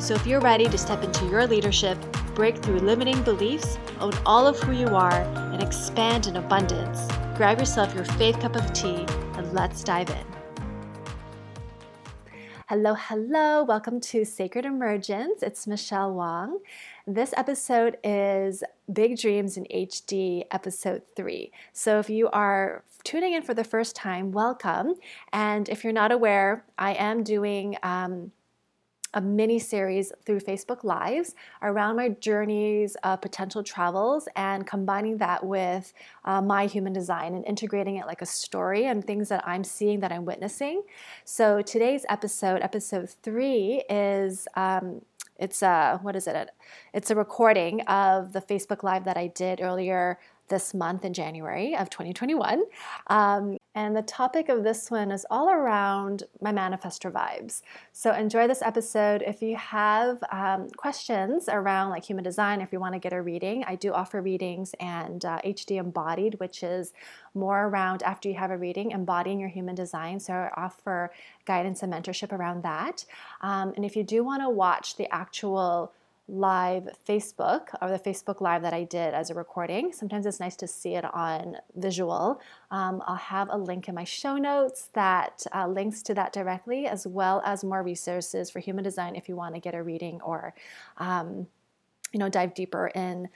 So 0.00 0.14
if 0.14 0.26
you're 0.26 0.40
ready 0.40 0.66
to 0.66 0.78
step 0.78 1.04
into 1.04 1.26
your 1.26 1.46
leadership, 1.46 1.98
break 2.34 2.56
through 2.56 2.78
limiting 2.78 3.22
beliefs, 3.22 3.78
own 4.00 4.12
all 4.24 4.46
of 4.46 4.58
who 4.58 4.72
you 4.72 4.86
are, 4.86 5.20
and 5.52 5.62
expand 5.62 6.26
in 6.26 6.36
abundance, 6.36 7.06
grab 7.36 7.58
yourself 7.58 7.94
your 7.94 8.06
faith 8.06 8.40
cup 8.40 8.56
of 8.56 8.72
tea 8.72 9.04
and 9.34 9.52
let's 9.52 9.84
dive 9.84 10.08
in. 10.08 10.24
Hello, 12.70 12.94
hello. 12.94 13.62
Welcome 13.62 14.00
to 14.00 14.24
Sacred 14.24 14.64
Emergence. 14.64 15.42
It's 15.42 15.66
Michelle 15.66 16.14
Wong. 16.14 16.60
This 17.06 17.34
episode 17.36 17.98
is 18.02 18.64
Big 18.90 19.18
Dreams 19.18 19.58
in 19.58 19.64
HD, 19.64 20.44
episode 20.50 21.02
three. 21.14 21.52
So 21.74 21.98
if 21.98 22.08
you 22.08 22.30
are 22.30 22.84
tuning 23.04 23.34
in 23.34 23.42
for 23.42 23.52
the 23.52 23.64
first 23.64 23.96
time, 23.96 24.32
welcome. 24.32 24.94
And 25.34 25.68
if 25.68 25.84
you're 25.84 25.92
not 25.92 26.10
aware, 26.10 26.64
I 26.78 26.94
am 26.94 27.22
doing 27.22 27.76
um, 27.82 28.32
a 29.14 29.20
mini 29.20 29.58
series 29.58 30.12
through 30.24 30.40
Facebook 30.40 30.84
Lives 30.84 31.34
around 31.62 31.96
my 31.96 32.10
journeys 32.10 32.96
of 33.02 33.20
potential 33.20 33.62
travels 33.62 34.28
and 34.36 34.66
combining 34.66 35.18
that 35.18 35.44
with 35.44 35.92
uh, 36.24 36.40
my 36.40 36.66
human 36.66 36.92
design 36.92 37.34
and 37.34 37.44
integrating 37.46 37.96
it 37.96 38.06
like 38.06 38.22
a 38.22 38.26
story 38.26 38.86
and 38.86 39.04
things 39.04 39.28
that 39.28 39.46
I'm 39.46 39.64
seeing 39.64 40.00
that 40.00 40.12
I'm 40.12 40.24
witnessing. 40.24 40.82
So 41.24 41.62
today's 41.62 42.04
episode, 42.08 42.62
episode 42.62 43.10
three, 43.22 43.82
is. 43.88 44.46
Um, 44.56 45.02
it's 45.40 45.62
a 45.62 45.98
what 46.02 46.16
is 46.16 46.26
it? 46.26 46.50
It's 46.92 47.10
a 47.10 47.14
recording 47.14 47.80
of 47.82 48.34
the 48.34 48.42
Facebook 48.42 48.82
Live 48.82 49.04
that 49.04 49.16
I 49.16 49.28
did 49.28 49.62
earlier 49.62 50.18
this 50.50 50.74
month 50.74 51.04
in 51.04 51.14
January 51.14 51.74
of 51.74 51.88
2021. 51.88 52.62
Um, 53.06 53.56
and 53.74 53.96
the 53.96 54.02
topic 54.02 54.48
of 54.48 54.64
this 54.64 54.90
one 54.90 55.12
is 55.12 55.24
all 55.30 55.48
around 55.48 56.24
my 56.40 56.52
manifestor 56.52 57.10
vibes. 57.10 57.62
So 57.92 58.12
enjoy 58.12 58.48
this 58.48 58.62
episode. 58.62 59.22
If 59.24 59.40
you 59.42 59.56
have 59.56 60.22
um, 60.32 60.68
questions 60.76 61.48
around 61.48 61.90
like 61.90 62.04
human 62.04 62.24
design, 62.24 62.60
if 62.60 62.72
you 62.72 62.80
want 62.80 62.94
to 62.94 62.98
get 62.98 63.12
a 63.12 63.22
reading, 63.22 63.64
I 63.64 63.76
do 63.76 63.92
offer 63.92 64.20
readings 64.20 64.74
and 64.80 65.24
uh, 65.24 65.38
HD 65.44 65.78
embodied, 65.78 66.40
which 66.40 66.64
is 66.64 66.92
more 67.32 67.68
around 67.68 68.02
after 68.02 68.28
you 68.28 68.34
have 68.34 68.50
a 68.50 68.58
reading, 68.58 68.90
embodying 68.90 69.38
your 69.38 69.48
human 69.48 69.76
design. 69.76 70.18
So 70.18 70.34
I 70.34 70.50
offer 70.56 71.12
guidance 71.44 71.84
and 71.84 71.92
mentorship 71.92 72.32
around 72.32 72.64
that. 72.64 73.04
Um, 73.40 73.72
and 73.76 73.84
if 73.84 73.94
you 73.94 74.02
do 74.02 74.24
want 74.24 74.42
to 74.42 74.50
watch 74.50 74.96
the 74.96 75.12
actual 75.14 75.92
live 76.30 76.88
Facebook 77.08 77.74
or 77.82 77.90
the 77.90 77.98
Facebook 77.98 78.40
Live 78.40 78.62
that 78.62 78.72
I 78.72 78.84
did 78.84 79.14
as 79.14 79.30
a 79.30 79.34
recording. 79.34 79.92
Sometimes 79.92 80.26
it's 80.26 80.38
nice 80.38 80.56
to 80.56 80.66
see 80.66 80.94
it 80.94 81.04
on 81.12 81.56
visual. 81.74 82.40
Um, 82.70 83.02
I'll 83.06 83.16
have 83.16 83.48
a 83.50 83.58
link 83.58 83.88
in 83.88 83.94
my 83.94 84.04
show 84.04 84.36
notes 84.36 84.90
that 84.92 85.44
uh, 85.52 85.66
links 85.66 86.02
to 86.04 86.14
that 86.14 86.32
directly, 86.32 86.86
as 86.86 87.06
well 87.06 87.42
as 87.44 87.64
more 87.64 87.82
resources 87.82 88.48
for 88.48 88.60
human 88.60 88.84
design 88.84 89.16
if 89.16 89.28
you 89.28 89.34
want 89.34 89.54
to 89.54 89.60
get 89.60 89.74
a 89.74 89.82
reading 89.82 90.20
or, 90.22 90.54
um, 90.98 91.48
you 92.12 92.18
know, 92.18 92.28
dive 92.28 92.54
deeper 92.54 92.92
in 92.94 93.28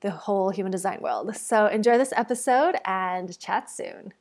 the 0.00 0.10
whole 0.10 0.50
human 0.50 0.72
design 0.72 1.00
world. 1.02 1.36
So 1.36 1.66
enjoy 1.66 1.98
this 1.98 2.12
episode 2.16 2.76
and 2.84 3.38
chat 3.38 3.70
soon. 3.70 4.14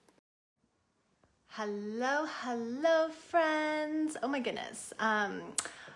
Hello, 1.47 2.25
hello, 2.43 3.09
friends. 3.09 4.15
Oh 4.23 4.27
my 4.27 4.39
goodness. 4.39 4.93
Um, 4.99 5.41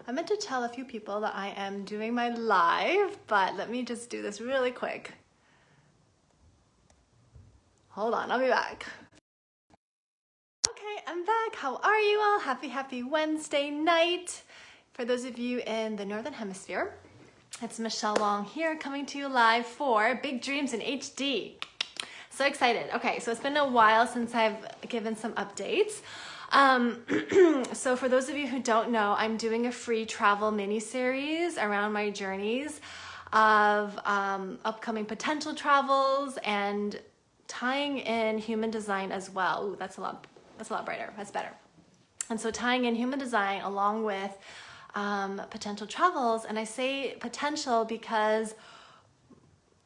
I 0.07 0.11
meant 0.11 0.27
to 0.27 0.37
tell 0.37 0.63
a 0.63 0.69
few 0.69 0.85
people 0.85 1.19
that 1.21 1.33
I 1.35 1.51
am 1.57 1.83
doing 1.83 2.13
my 2.13 2.29
live, 2.29 3.17
but 3.25 3.55
let 3.55 3.71
me 3.71 3.83
just 3.83 4.07
do 4.11 4.21
this 4.21 4.39
really 4.39 4.69
quick. 4.69 5.13
Hold 7.89 8.13
on, 8.13 8.29
I'll 8.29 8.39
be 8.39 8.47
back. 8.47 8.85
Okay, 10.69 11.03
I'm 11.07 11.25
back. 11.25 11.55
How 11.55 11.77
are 11.77 11.99
you 11.99 12.19
all? 12.19 12.39
Happy, 12.39 12.67
happy 12.67 13.01
Wednesday 13.01 13.71
night. 13.71 14.43
For 14.93 15.05
those 15.05 15.25
of 15.25 15.39
you 15.39 15.61
in 15.61 15.95
the 15.95 16.05
Northern 16.05 16.33
Hemisphere, 16.33 16.93
it's 17.63 17.79
Michelle 17.79 18.17
Wong 18.19 18.45
here 18.45 18.75
coming 18.75 19.07
to 19.07 19.17
you 19.17 19.27
live 19.27 19.65
for 19.65 20.19
Big 20.21 20.39
Dreams 20.39 20.73
in 20.73 20.81
HD. 20.81 21.53
So 22.29 22.45
excited. 22.45 22.93
Okay, 22.93 23.17
so 23.17 23.31
it's 23.31 23.39
been 23.39 23.57
a 23.57 23.67
while 23.67 24.05
since 24.05 24.35
I've 24.35 24.67
given 24.87 25.15
some 25.15 25.33
updates. 25.33 26.01
Um, 26.55 27.01
so, 27.73 27.97
for 27.97 28.07
those 28.07 28.29
of 28.29 28.37
you 28.37 28.47
who 28.47 28.61
don't 28.61 28.89
know, 28.89 29.13
I'm 29.17 29.35
doing 29.35 29.67
a 29.67 29.73
free 29.73 30.05
travel 30.05 30.51
mini 30.51 30.79
series 30.79 31.57
around 31.57 31.91
my 31.91 32.09
journeys 32.09 32.79
of 33.33 33.99
um, 34.05 34.57
upcoming 34.63 35.05
potential 35.05 35.53
travels 35.53 36.39
and 36.45 36.97
tying 37.49 37.97
in 37.97 38.37
human 38.37 38.71
design 38.71 39.11
as 39.11 39.29
well. 39.29 39.65
Ooh, 39.65 39.75
that's 39.77 39.97
a 39.97 40.01
lot. 40.01 40.27
That's 40.57 40.69
a 40.69 40.73
lot 40.73 40.85
brighter. 40.85 41.11
That's 41.17 41.29
better. 41.29 41.51
And 42.29 42.39
so, 42.39 42.51
tying 42.51 42.85
in 42.85 42.95
human 42.95 43.19
design 43.19 43.61
along 43.61 44.05
with 44.05 44.31
um, 44.95 45.41
potential 45.49 45.85
travels, 45.85 46.45
and 46.45 46.57
I 46.57 46.63
say 46.63 47.17
potential 47.19 47.83
because 47.83 48.55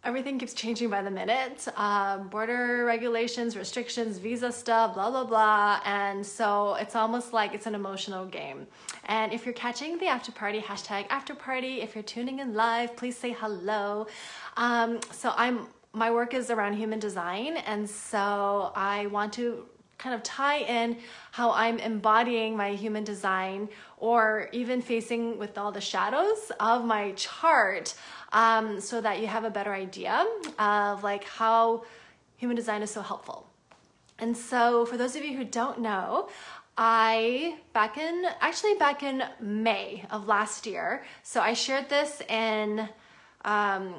everything 0.03 0.39
keeps 0.39 0.53
changing 0.53 0.89
by 0.89 1.01
the 1.01 1.11
minute. 1.11 1.67
Um, 1.75 2.29
border 2.29 2.85
regulations 2.85 3.57
restrictions 3.57 4.17
visa 4.17 4.51
stuff 4.51 4.93
blah 4.93 5.09
blah 5.11 5.25
blah. 5.25 5.81
And 5.85 6.25
so 6.25 6.75
it's 6.75 6.95
almost 6.95 7.33
like 7.33 7.53
it's 7.53 7.65
an 7.65 7.75
emotional 7.75 8.25
game. 8.25 8.65
And 9.05 9.33
if 9.33 9.45
you're 9.45 9.53
catching 9.53 9.97
the 9.97 10.07
after 10.07 10.31
party 10.31 10.61
hashtag 10.61 11.05
after 11.09 11.35
party. 11.35 11.81
If 11.81 11.95
you're 11.95 12.03
tuning 12.03 12.39
in 12.39 12.53
live 12.53 12.95
please 12.95 13.17
say 13.17 13.33
hello. 13.33 14.07
Um, 14.57 14.99
so 15.11 15.33
i'm 15.35 15.67
my 15.91 16.11
work 16.11 16.33
is 16.35 16.49
around 16.49 16.73
human 16.73 16.99
design. 16.99 17.57
And 17.57 17.89
so 17.89 18.71
i 18.75 19.07
want 19.07 19.33
to 19.33 19.65
kind 19.99 20.15
of 20.15 20.23
tie 20.23 20.59
in 20.59 20.97
how 21.31 21.51
I'm 21.51 21.77
embodying 21.77 22.57
my 22.57 22.71
human 22.71 23.03
design 23.03 23.69
or 23.97 24.49
even 24.51 24.81
facing 24.81 25.37
with 25.37 25.57
all 25.57 25.71
the 25.71 25.81
shadows 25.81 26.51
of 26.59 26.83
my 26.85 27.11
chart 27.11 27.93
um, 28.31 28.79
so 28.79 29.01
that 29.01 29.19
you 29.19 29.27
have 29.27 29.43
a 29.43 29.49
better 29.49 29.73
idea 29.73 30.25
of 30.57 31.03
like 31.03 31.25
how 31.25 31.83
human 32.37 32.55
design 32.55 32.81
is 32.81 32.89
so 32.89 33.01
helpful. 33.01 33.45
And 34.17 34.35
so 34.35 34.85
for 34.85 34.97
those 34.97 35.15
of 35.15 35.23
you 35.23 35.37
who 35.37 35.43
don't 35.43 35.79
know, 35.81 36.29
I 36.77 37.57
back 37.73 37.97
in 37.97 38.25
actually 38.39 38.75
back 38.75 39.03
in 39.03 39.23
May 39.41 40.05
of 40.09 40.27
last 40.27 40.65
year. 40.65 41.03
So 41.23 41.41
I 41.41 41.53
shared 41.53 41.89
this 41.89 42.21
in 42.29 42.87
um, 43.43 43.95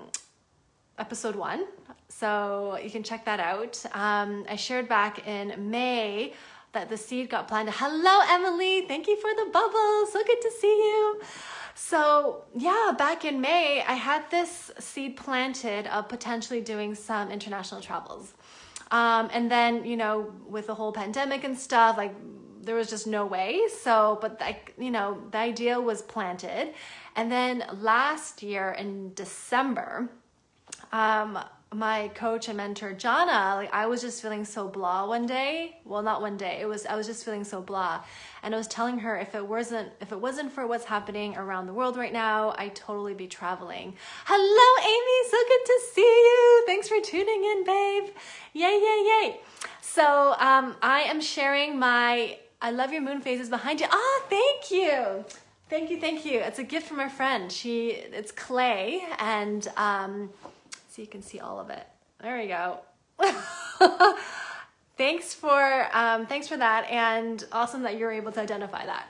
episode 1.01 1.35
one. 1.35 1.67
So 2.09 2.79
you 2.83 2.91
can 2.91 3.03
check 3.03 3.25
that 3.25 3.41
out. 3.41 3.83
Um, 3.93 4.45
I 4.49 4.57
shared 4.57 4.89
back 4.89 5.27
in 5.27 5.71
May 5.71 6.35
that 6.73 6.89
the 6.89 6.97
seed 6.97 7.31
got 7.31 7.49
planted. 7.49 7.75
Hello, 7.77 8.21
Emily. 8.29 8.83
Thank 8.87 9.09
you 9.09 9.17
for 9.17 9.31
the 9.35 9.51
bubbles. 9.51 10.13
So 10.13 10.23
good 10.25 10.41
to 10.41 10.51
see 10.61 10.67
you. 10.69 11.21
So, 11.75 12.45
yeah, 12.57 12.93
back 12.97 13.25
in 13.25 13.41
May, 13.41 13.83
I 13.83 13.95
had 13.95 14.31
this 14.31 14.71
seed 14.79 15.17
planted 15.17 15.87
of 15.87 16.09
potentially 16.09 16.61
doing 16.61 16.95
some 16.95 17.31
international 17.31 17.81
travels. 17.81 18.35
Um, 18.91 19.31
and 19.33 19.51
then, 19.51 19.85
you 19.85 19.97
know, 19.97 20.33
with 20.47 20.67
the 20.67 20.75
whole 20.75 20.93
pandemic 20.93 21.45
and 21.45 21.57
stuff, 21.57 21.97
like 21.97 22.15
there 22.63 22.75
was 22.75 22.91
just 22.91 23.07
no 23.07 23.25
way. 23.25 23.63
So, 23.83 24.19
but 24.21 24.41
like, 24.41 24.75
you 24.79 24.91
know, 24.91 25.23
the 25.31 25.39
idea 25.39 25.81
was 25.81 26.03
planted. 26.03 26.75
And 27.17 27.33
then 27.33 27.65
last 27.81 28.43
year 28.43 28.73
in 28.79 29.15
December, 29.15 30.11
um, 30.93 31.39
my 31.73 32.09
coach 32.15 32.49
and 32.49 32.57
mentor 32.57 32.93
Jana, 32.93 33.55
like 33.55 33.73
I 33.73 33.87
was 33.87 34.01
just 34.01 34.21
feeling 34.21 34.45
so 34.45 34.67
blah 34.67 35.07
one 35.07 35.25
day. 35.27 35.77
Well, 35.85 36.03
not 36.03 36.21
one 36.21 36.37
day. 36.37 36.59
It 36.61 36.67
was 36.67 36.85
I 36.85 36.97
was 36.97 37.07
just 37.07 37.25
feeling 37.25 37.45
so 37.45 37.63
blah. 37.63 38.03
And 38.43 38.55
I 38.55 38.59
was 38.59 38.67
telling 38.67 38.99
her 38.99 39.17
if 39.17 39.37
it 39.37 39.47
wasn't 39.47 39.93
if 40.01 40.11
it 40.11 40.21
wasn't 40.21 40.51
for 40.53 40.67
what's 40.67 40.85
happening 40.85 41.37
around 41.37 41.67
the 41.67 41.73
world 41.73 41.97
right 41.97 42.13
now, 42.13 42.55
I'd 42.59 42.75
totally 42.75 43.15
be 43.15 43.29
traveling. 43.29 43.95
Hello 44.25 44.85
Amy, 44.85 45.31
so 45.31 45.37
good 45.47 45.67
to 45.67 45.81
see 45.95 46.01
you. 46.01 46.65
Thanks 46.67 46.89
for 46.89 47.01
tuning 47.01 47.45
in, 47.45 47.65
babe. 47.65 48.15
Yay, 48.53 48.81
yay, 48.83 49.05
yay. 49.07 49.41
So, 49.81 50.35
um 50.41 50.75
I 50.83 51.03
am 51.03 51.21
sharing 51.21 51.79
my 51.79 52.37
I 52.61 52.73
love 52.73 52.93
your 52.93 53.03
moon 53.03 53.21
phases 53.21 53.49
behind 53.49 53.81
you. 53.81 53.87
Ah, 53.89 53.95
oh, 53.95 54.23
thank 54.29 54.73
you. 54.73 55.25
Thank 55.69 55.91
you, 55.91 56.01
thank 56.01 56.25
you. 56.27 56.41
It's 56.41 56.59
a 56.59 56.65
gift 56.65 56.89
from 56.89 56.99
a 56.99 57.09
friend. 57.09 57.53
She 57.53 57.91
it's 57.91 58.33
clay 58.33 59.05
and 59.21 59.69
um 59.77 60.31
so 61.01 61.05
you 61.05 61.09
can 61.09 61.23
see 61.23 61.41
all 61.41 61.59
of 61.59 61.71
it. 61.71 61.87
There 62.21 62.37
we 62.37 62.47
go. 62.47 62.81
thanks 64.99 65.33
for 65.33 65.89
um, 65.95 66.27
thanks 66.27 66.47
for 66.47 66.59
that, 66.59 66.85
and 66.91 67.43
awesome 67.53 67.83
that 67.85 67.97
you're 67.97 68.13
able 68.13 68.33
to 68.33 68.41
identify 68.41 68.85
that. 68.85 69.09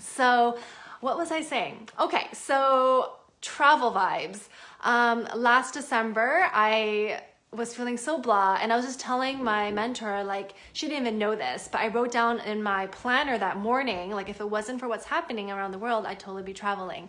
So, 0.00 0.58
what 1.00 1.16
was 1.16 1.30
I 1.30 1.42
saying? 1.42 1.90
Okay, 2.00 2.26
so 2.32 3.12
travel 3.40 3.92
vibes. 3.92 4.48
Um, 4.82 5.28
last 5.36 5.74
December, 5.74 6.48
I 6.52 7.22
was 7.52 7.72
feeling 7.72 7.96
so 7.96 8.18
blah 8.18 8.58
and 8.60 8.72
I 8.72 8.76
was 8.76 8.84
just 8.84 9.00
telling 9.00 9.42
my 9.42 9.70
mentor 9.70 10.24
like 10.24 10.54
she 10.72 10.88
didn't 10.88 11.06
even 11.06 11.18
know 11.18 11.36
this 11.36 11.68
but 11.70 11.80
I 11.80 11.88
wrote 11.88 12.10
down 12.10 12.40
in 12.40 12.62
my 12.62 12.88
planner 12.88 13.38
that 13.38 13.56
morning 13.56 14.10
like 14.10 14.28
if 14.28 14.40
it 14.40 14.50
wasn't 14.50 14.78
for 14.78 14.88
what's 14.88 15.06
happening 15.06 15.50
around 15.50 15.70
the 15.70 15.78
world 15.78 16.04
I'd 16.04 16.20
totally 16.20 16.42
be 16.42 16.52
traveling 16.52 17.08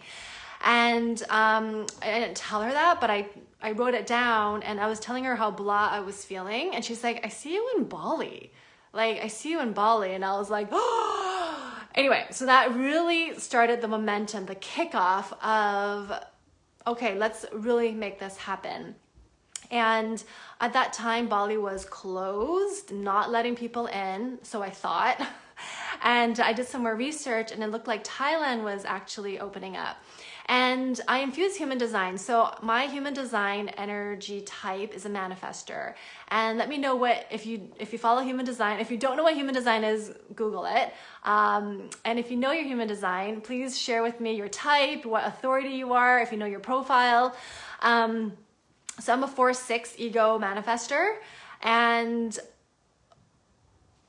and 0.64 1.22
um, 1.30 1.86
I 2.02 2.20
didn't 2.20 2.38
tell 2.38 2.62
her 2.62 2.72
that 2.72 3.02
but 3.02 3.10
I 3.10 3.28
I 3.62 3.72
wrote 3.72 3.94
it 3.94 4.06
down 4.06 4.64
and 4.64 4.80
I 4.80 4.88
was 4.88 5.00
telling 5.00 5.24
her 5.24 5.36
how 5.36 5.52
blah 5.52 5.90
I 5.92 6.00
was 6.02 6.24
feeling 6.24 6.76
and 6.76 6.84
she's 6.84 7.04
like 7.04 7.26
I 7.26 7.30
see 7.30 7.54
you 7.54 7.74
in 7.78 7.86
Bali 7.86 8.52
like 8.94 9.22
I 9.22 9.28
see 9.28 9.52
you 9.52 9.60
in 9.62 9.74
Bali 9.74 10.14
and 10.14 10.24
I 10.24 10.38
was 10.38 10.50
like 10.50 10.70
oh 10.72 11.84
anyway 11.96 12.26
so 12.32 12.46
that 12.46 12.76
really 12.76 13.38
started 13.40 13.82
the 13.82 13.88
momentum 13.88 14.46
the 14.46 14.56
kickoff 14.56 15.34
of 15.44 16.12
okay 16.86 17.18
let's 17.18 17.46
really 17.52 17.92
make 17.92 18.20
this 18.20 18.38
happen 18.38 18.96
and 19.72 20.24
at 20.62 20.74
that 20.74 20.94
time, 20.94 21.28
Bali 21.28 21.58
was 21.58 21.86
closed, 21.86 22.92
not 22.92 23.32
letting 23.32 23.56
people 23.56 23.88
in, 23.88 24.40
so 24.44 24.62
I 24.62 24.70
thought. 24.70 25.22
And 26.04 26.40
I 26.40 26.54
did 26.54 26.68
some 26.68 26.84
more 26.84 26.96
research 26.96 27.52
and 27.52 27.64
it 27.64 27.72
looked 27.72 27.88
like 27.88 28.04
Thailand 28.04 28.64
was 28.64 28.86
actually 28.86 29.40
opening 29.40 29.76
up. 29.76 29.98
And 30.50 31.02
I 31.08 31.20
infuse 31.20 31.58
human 31.58 31.78
design. 31.78 32.18
So 32.18 32.54
my 32.62 32.86
human 32.86 33.14
design 33.14 33.68
energy 33.70 34.42
type 34.42 34.94
is 34.94 35.06
a 35.06 35.10
manifester. 35.10 35.94
And 36.30 36.58
let 36.58 36.70
me 36.70 36.78
know 36.78 36.96
what 36.96 37.28
if 37.30 37.46
you 37.46 37.70
if 37.80 37.92
you 37.92 38.00
follow 38.00 38.22
human 38.22 38.46
design. 38.46 38.80
If 38.80 38.90
you 38.90 38.98
don't 38.98 39.18
know 39.18 39.24
what 39.24 39.36
human 39.36 39.54
design 39.54 39.84
is, 39.84 40.14
Google 40.36 40.66
it. 40.66 40.94
Um, 41.24 41.90
and 42.06 42.18
if 42.18 42.32
you 42.32 42.38
know 42.38 42.52
your 42.52 42.64
human 42.64 42.88
design, 42.88 43.42
please 43.42 43.78
share 43.78 44.04
with 44.04 44.22
me 44.22 44.36
your 44.36 44.48
type, 44.48 45.06
what 45.06 45.28
authority 45.28 45.70
you 45.70 45.92
are, 45.94 46.22
if 46.22 46.32
you 46.32 46.38
know 46.38 46.46
your 46.46 46.62
profile. 46.62 47.36
Um, 47.82 48.34
so 49.00 49.14
I'm 49.14 49.24
a 49.24 49.28
4-6 49.28 49.94
ego 49.98 50.40
manifester 50.40 51.18
and 51.62 52.38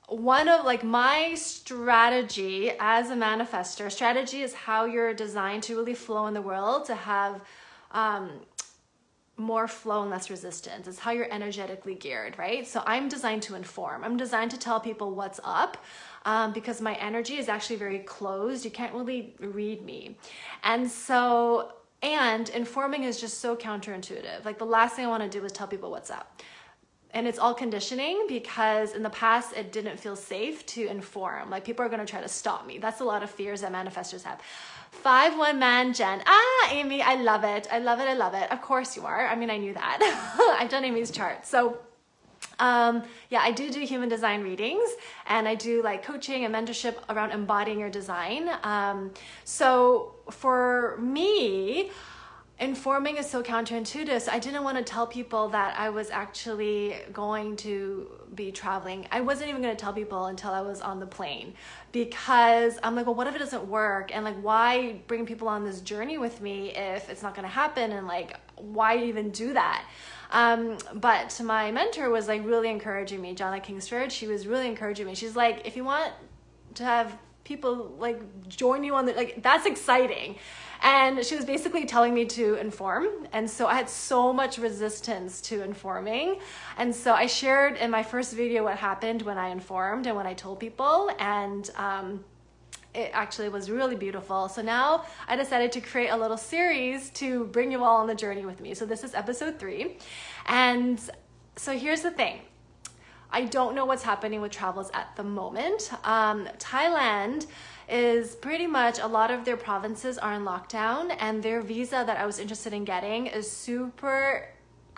one 0.08 0.49
of 0.49 0.64
like 0.64 0.82
my 0.82 1.34
strategy 1.34 2.72
as 2.81 3.10
a 3.10 3.14
manifester, 3.14 3.90
strategy 3.93 4.43
is 4.43 4.55
how 4.55 4.87
you're 4.87 5.12
designed 5.12 5.62
to 5.64 5.76
really 5.76 5.94
flow 5.94 6.26
in 6.26 6.34
the 6.34 6.43
world, 6.43 6.87
to 6.87 6.94
have 6.94 7.43
um, 7.93 8.31
more 9.37 9.69
flow 9.69 10.02
and 10.02 10.10
less 10.10 10.31
resistance. 10.31 10.88
It's 10.88 10.99
how 10.99 11.10
you're 11.10 11.32
energetically 11.32 11.94
geared, 11.94 12.38
right? 12.38 12.66
So 12.66 12.82
I'm 12.87 13.08
designed 13.08 13.43
to 13.44 13.55
inform. 13.55 14.02
I'm 14.02 14.16
designed 14.16 14.50
to 14.52 14.58
tell 14.58 14.81
people 14.81 15.14
what's 15.14 15.40
up 15.44 15.84
um, 16.25 16.52
because 16.52 16.81
my 16.81 16.94
energy 16.94 17.37
is 17.37 17.49
actually 17.49 17.76
very 17.76 18.00
closed. 18.00 18.64
You 18.64 18.70
can't 18.70 18.94
really 18.94 19.34
read 19.38 19.84
me. 19.84 20.16
And 20.64 20.90
so 20.90 21.72
and 22.02 22.49
informing 22.50 23.02
is 23.02 23.20
just 23.20 23.40
so 23.40 23.56
counterintuitive. 23.56 24.44
Like 24.44 24.58
the 24.58 24.64
last 24.64 24.96
thing 24.96 25.04
I 25.04 25.08
want 25.08 25.25
to 25.25 25.28
do 25.28 25.44
is 25.44 25.52
tell 25.52 25.66
people 25.66 25.90
what's 25.90 26.11
up. 26.11 26.40
And 27.14 27.26
it's 27.26 27.38
all 27.38 27.55
conditioning 27.55 28.26
because 28.28 28.93
in 28.93 29.02
the 29.02 29.10
past 29.10 29.56
it 29.56 29.72
didn't 29.72 29.99
feel 29.99 30.14
safe 30.14 30.64
to 30.66 30.87
inform. 30.87 31.50
Like 31.50 31.64
people 31.64 31.84
are 31.84 31.88
going 31.88 32.05
to 32.05 32.10
try 32.10 32.20
to 32.20 32.28
stop 32.28 32.66
me. 32.66 32.78
That's 32.78 33.00
a 33.00 33.05
lot 33.05 33.22
of 33.22 33.31
fears 33.31 33.62
that 33.62 33.72
manifestors 33.72 34.22
have. 34.25 34.40
Five 34.90 35.38
one 35.38 35.60
ManGen. 35.60 36.22
Ah, 36.26 36.69
Amy, 36.70 37.02
I 37.02 37.14
love 37.14 37.44
it. 37.44 37.66
I 37.70 37.78
love 37.78 38.00
it. 38.00 38.08
I 38.08 38.14
love 38.14 38.34
it. 38.34 38.50
Of 38.50 38.60
course 38.60 38.96
you 38.96 39.06
are. 39.06 39.26
I 39.26 39.37
mean, 39.37 39.50
I 39.50 39.56
knew 39.56 39.75
that. 39.75 40.56
I've 40.60 40.70
done 40.70 40.84
Amy's 40.84 41.10
chart. 41.10 41.46
So 41.46 41.78
um, 42.58 43.05
yeah, 43.31 43.40
I 43.40 43.52
do 43.52 43.70
do 43.70 43.81
human 43.81 44.08
design 44.08 44.43
readings 44.43 44.88
and 45.26 45.46
I 45.46 45.54
do 45.54 45.82
like 45.82 46.02
coaching 46.02 46.44
and 46.44 46.54
mentorship 46.54 46.96
around 47.08 47.31
embodying 47.31 47.78
your 47.78 47.90
design. 47.90 48.50
Um, 48.64 49.12
so 49.44 50.14
for 50.31 50.99
me, 51.00 51.90
informing 52.60 53.16
is 53.19 53.31
so 53.31 53.43
counterintuitive. 53.43 54.28
I 54.28 54.38
didn't 54.38 54.64
want 54.64 54.78
to 54.78 54.84
tell 54.84 55.06
people 55.06 55.49
that 55.50 55.78
I 55.78 55.90
was 55.90 56.10
actually 56.10 56.96
going 57.12 57.56
to 57.58 58.10
be 58.34 58.50
traveling. 58.50 59.06
I 59.12 59.20
wasn't 59.20 59.50
even 59.50 59.62
going 59.62 59.76
to 59.76 59.81
tell 59.81 59.93
people 59.93 60.26
until 60.26 60.50
I 60.50 60.60
was 60.60 60.81
on 60.81 60.99
the 60.99 61.06
plane 61.06 61.55
because 61.93 62.78
I'm 62.82 62.96
like, 62.96 63.06
well, 63.06 63.14
what 63.14 63.26
if 63.28 63.37
it 63.37 63.38
doesn't 63.38 63.69
work? 63.69 64.14
And 64.14 64.25
like, 64.25 64.40
why 64.43 65.00
bring 65.06 65.25
people 65.25 65.49
on 65.49 65.64
this 65.64 65.81
journey 65.81 66.19
with 66.19 66.40
me 66.40 66.70
if 66.75 67.08
it's 67.08 67.22
not 67.22 67.34
going 67.34 67.46
to 67.46 67.52
happen? 67.52 67.93
And 67.93 68.06
like, 68.08 68.37
why 68.56 68.99
even 69.04 69.31
do 69.31 69.52
that? 69.52 69.84
Um, 70.31 70.78
but 70.94 71.40
my 71.43 71.70
mentor 71.70 72.11
was 72.11 72.28
like 72.28 72.44
really 72.44 72.70
encouraging 72.70 73.22
me, 73.22 73.34
Jonna 73.34 73.62
Kingsford. 73.62 74.11
She 74.11 74.26
was 74.26 74.46
really 74.46 74.66
encouraging 74.66 75.06
me. 75.06 75.14
She's 75.14 75.37
like, 75.37 75.66
if 75.66 75.76
you 75.76 75.84
want 75.84 76.12
to 76.75 76.84
have 76.84 77.16
people 77.44 77.94
like 77.99 78.20
join 78.46 78.84
you 78.84 78.94
on 78.94 79.06
the 79.06 79.12
like 79.14 79.43
that's 79.43 79.64
exciting 79.64 80.37
and 80.82 81.25
she 81.25 81.34
was 81.36 81.44
basically 81.44 81.84
telling 81.84 82.14
me 82.14 82.25
to 82.25 82.54
inform 82.54 83.06
and 83.32 83.48
so 83.48 83.66
i 83.66 83.75
had 83.75 83.88
so 83.88 84.32
much 84.32 84.58
resistance 84.58 85.40
to 85.40 85.62
informing 85.62 86.38
and 86.76 86.94
so 86.94 87.12
i 87.12 87.26
shared 87.26 87.76
in 87.76 87.90
my 87.90 88.02
first 88.02 88.34
video 88.34 88.64
what 88.64 88.76
happened 88.76 89.22
when 89.22 89.38
i 89.38 89.48
informed 89.48 90.06
and 90.06 90.16
when 90.16 90.26
i 90.26 90.34
told 90.34 90.60
people 90.60 91.10
and 91.19 91.70
um, 91.76 92.25
it 92.94 93.10
actually 93.12 93.48
was 93.48 93.70
really 93.70 93.94
beautiful. 93.94 94.48
So 94.48 94.62
now 94.62 95.04
I 95.28 95.36
decided 95.36 95.72
to 95.72 95.80
create 95.80 96.08
a 96.08 96.16
little 96.16 96.36
series 96.36 97.10
to 97.10 97.44
bring 97.44 97.70
you 97.70 97.84
all 97.84 97.98
on 97.98 98.06
the 98.06 98.14
journey 98.14 98.44
with 98.44 98.60
me. 98.60 98.75
So 98.75 98.86
this 98.86 99.04
is 99.04 99.14
episode 99.14 99.58
three. 99.58 99.98
And 100.46 101.00
so 101.56 101.76
here's 101.76 102.02
the 102.02 102.10
thing. 102.10 102.40
I 103.30 103.44
don't 103.44 103.75
know 103.75 103.84
what's 103.84 104.02
happening 104.02 104.40
with 104.40 104.52
travels 104.52 104.90
at 104.94 105.14
the 105.16 105.22
moment. 105.22 105.90
Um, 106.02 106.48
Thailand 106.58 107.46
is 107.88 108.35
pretty 108.35 108.67
much 108.67 108.99
a 108.99 109.06
lot 109.06 109.31
of 109.31 109.44
their 109.44 109.56
provinces 109.56 110.19
are 110.19 110.35
in 110.35 110.44
lockdown 110.44 111.14
and 111.19 111.43
their 111.43 111.62
visa 111.62 112.05
that 112.06 112.19
I 112.19 112.26
was 112.26 112.38
interested 112.38 112.73
in 112.73 112.85
getting 112.85 113.26
is 113.26 113.50
super 113.50 114.49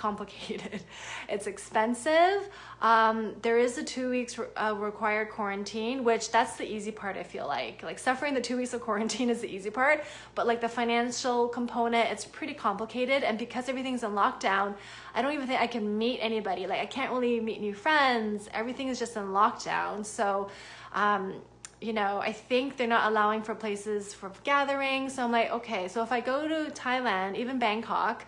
complicated. 0.00 0.80
It's 1.28 1.46
expensive. 1.46 2.48
Um, 2.82 3.36
there 3.42 3.56
is 3.56 3.78
a 3.78 3.84
two 3.84 4.10
weeks 4.10 4.36
re- 4.36 4.48
uh, 4.56 4.74
required 4.76 5.30
quarantine, 5.30 6.02
which 6.02 6.32
that's 6.32 6.56
the 6.56 6.68
easy 6.68 6.90
part. 6.90 7.16
I 7.16 7.22
feel 7.22 7.46
like 7.46 7.84
like 7.84 8.00
suffering 8.00 8.34
the 8.34 8.40
two 8.40 8.56
weeks 8.56 8.74
of 8.74 8.80
quarantine 8.80 9.30
is 9.30 9.40
the 9.40 9.48
easy 9.56 9.70
part, 9.70 10.02
but 10.34 10.48
like 10.48 10.60
the 10.60 10.68
financial 10.68 11.46
component, 11.46 12.10
it's 12.10 12.24
pretty 12.24 12.54
complicated. 12.54 13.22
And 13.22 13.38
because 13.38 13.68
everything's 13.68 14.02
in 14.02 14.10
lockdown, 14.10 14.74
I 15.14 15.22
don't 15.22 15.34
even 15.34 15.46
think 15.46 15.60
I 15.60 15.68
can 15.68 15.96
meet 15.96 16.18
anybody. 16.20 16.66
Like 16.66 16.80
I 16.80 16.86
can't 16.86 17.12
really 17.12 17.38
meet 17.38 17.60
new 17.60 17.74
friends. 17.74 18.48
Everything 18.52 18.88
is 18.88 18.98
just 18.98 19.16
in 19.16 19.26
lockdown. 19.26 20.04
So. 20.04 20.50
Um, 20.92 21.34
you 21.80 21.92
know, 21.92 22.18
I 22.18 22.32
think 22.32 22.76
they're 22.76 22.86
not 22.86 23.10
allowing 23.10 23.42
for 23.42 23.54
places 23.54 24.12
for 24.12 24.30
gatherings. 24.44 25.14
So 25.14 25.24
I'm 25.24 25.32
like, 25.32 25.50
okay, 25.50 25.88
so 25.88 26.02
if 26.02 26.12
I 26.12 26.20
go 26.20 26.46
to 26.46 26.70
Thailand, 26.70 27.36
even 27.36 27.58
Bangkok, 27.58 28.26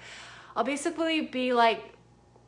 I'll 0.57 0.65
basically 0.65 1.21
be 1.23 1.53
like 1.53 1.95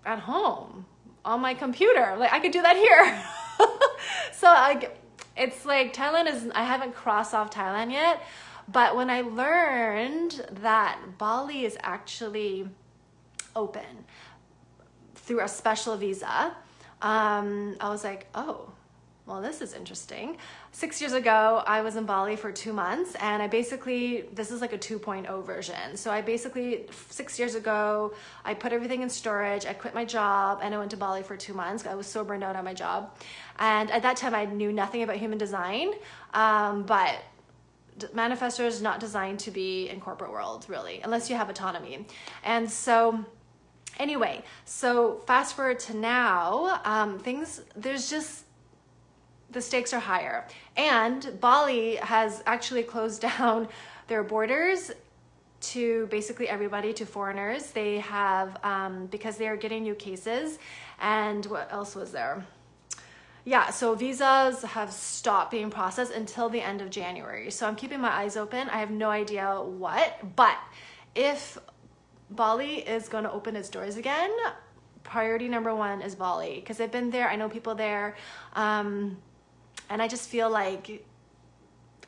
at 0.04 0.20
home 0.20 0.86
on 1.24 1.40
my 1.40 1.54
computer. 1.54 2.16
Like 2.18 2.32
I 2.32 2.40
could 2.40 2.52
do 2.52 2.62
that 2.62 2.76
here. 2.76 3.22
so 4.32 4.46
like 4.46 4.96
it's 5.36 5.64
like 5.64 5.92
Thailand 5.92 6.32
is 6.32 6.50
I 6.54 6.64
haven't 6.64 6.94
crossed 6.94 7.34
off 7.34 7.50
Thailand 7.50 7.92
yet, 7.92 8.22
but 8.70 8.96
when 8.96 9.10
I 9.10 9.22
learned 9.22 10.46
that 10.62 10.98
Bali 11.18 11.64
is 11.64 11.76
actually 11.82 12.68
open 13.54 14.04
through 15.14 15.40
a 15.40 15.48
special 15.48 15.96
visa, 15.96 16.56
um, 17.02 17.76
I 17.80 17.88
was 17.90 18.04
like, 18.04 18.26
oh, 18.34 18.72
well, 19.26 19.40
this 19.40 19.62
is 19.62 19.72
interesting. 19.72 20.36
Six 20.72 21.00
years 21.00 21.14
ago, 21.14 21.62
I 21.66 21.80
was 21.80 21.96
in 21.96 22.04
Bali 22.04 22.36
for 22.36 22.52
two 22.52 22.74
months, 22.74 23.14
and 23.14 23.42
I 23.42 23.46
basically, 23.46 24.26
this 24.34 24.50
is 24.50 24.60
like 24.60 24.74
a 24.74 24.78
2.0 24.78 25.46
version. 25.46 25.96
So 25.96 26.10
I 26.10 26.20
basically, 26.20 26.86
six 27.08 27.38
years 27.38 27.54
ago, 27.54 28.12
I 28.44 28.52
put 28.52 28.74
everything 28.74 29.00
in 29.00 29.08
storage, 29.08 29.64
I 29.64 29.72
quit 29.72 29.94
my 29.94 30.04
job, 30.04 30.60
and 30.62 30.74
I 30.74 30.78
went 30.78 30.90
to 30.90 30.98
Bali 30.98 31.22
for 31.22 31.38
two 31.38 31.54
months. 31.54 31.86
I 31.86 31.94
was 31.94 32.06
so 32.06 32.22
burned 32.22 32.44
out 32.44 32.54
on 32.54 32.64
my 32.64 32.74
job. 32.74 33.16
And 33.58 33.90
at 33.90 34.02
that 34.02 34.18
time, 34.18 34.34
I 34.34 34.44
knew 34.44 34.72
nothing 34.72 35.02
about 35.02 35.16
human 35.16 35.38
design, 35.38 35.92
um, 36.34 36.82
but 36.82 37.16
is 38.02 38.82
not 38.82 39.00
designed 39.00 39.38
to 39.38 39.50
be 39.50 39.88
in 39.88 40.00
corporate 40.00 40.32
world, 40.32 40.66
really, 40.68 41.00
unless 41.02 41.30
you 41.30 41.36
have 41.36 41.48
autonomy. 41.48 42.06
And 42.44 42.70
so, 42.70 43.24
anyway, 43.98 44.42
so 44.66 45.22
fast 45.26 45.56
forward 45.56 45.78
to 45.80 45.96
now, 45.96 46.80
um, 46.84 47.18
things, 47.18 47.62
there's 47.74 48.10
just, 48.10 48.43
the 49.54 49.62
stakes 49.62 49.92
are 49.92 50.00
higher. 50.00 50.46
And 50.76 51.38
Bali 51.40 51.96
has 51.96 52.42
actually 52.46 52.82
closed 52.82 53.22
down 53.38 53.68
their 54.08 54.22
borders 54.22 54.90
to 55.60 56.06
basically 56.08 56.48
everybody, 56.48 56.92
to 56.92 57.06
foreigners. 57.06 57.70
They 57.70 57.98
have, 58.00 58.58
um, 58.62 59.06
because 59.06 59.38
they 59.38 59.48
are 59.48 59.56
getting 59.56 59.82
new 59.82 59.94
cases. 59.94 60.58
And 61.00 61.46
what 61.46 61.72
else 61.72 61.94
was 61.94 62.12
there? 62.12 62.44
Yeah, 63.46 63.70
so 63.70 63.94
visas 63.94 64.62
have 64.62 64.90
stopped 64.90 65.50
being 65.50 65.70
processed 65.70 66.12
until 66.12 66.48
the 66.48 66.60
end 66.60 66.80
of 66.80 66.90
January. 66.90 67.50
So 67.50 67.66
I'm 67.66 67.76
keeping 67.76 68.00
my 68.00 68.10
eyes 68.10 68.36
open. 68.36 68.68
I 68.70 68.78
have 68.78 68.90
no 68.90 69.10
idea 69.10 69.60
what, 69.60 70.34
but 70.34 70.56
if 71.14 71.58
Bali 72.30 72.76
is 72.76 73.08
going 73.08 73.24
to 73.24 73.32
open 73.32 73.54
its 73.54 73.68
doors 73.68 73.96
again, 73.96 74.30
priority 75.02 75.46
number 75.46 75.74
one 75.74 76.00
is 76.00 76.14
Bali 76.14 76.56
because 76.56 76.80
I've 76.80 76.90
been 76.90 77.10
there. 77.10 77.28
I 77.28 77.36
know 77.36 77.48
people 77.48 77.74
there. 77.74 78.16
Um, 78.54 79.18
and 79.90 80.02
I 80.02 80.08
just 80.08 80.28
feel 80.28 80.50
like 80.50 81.04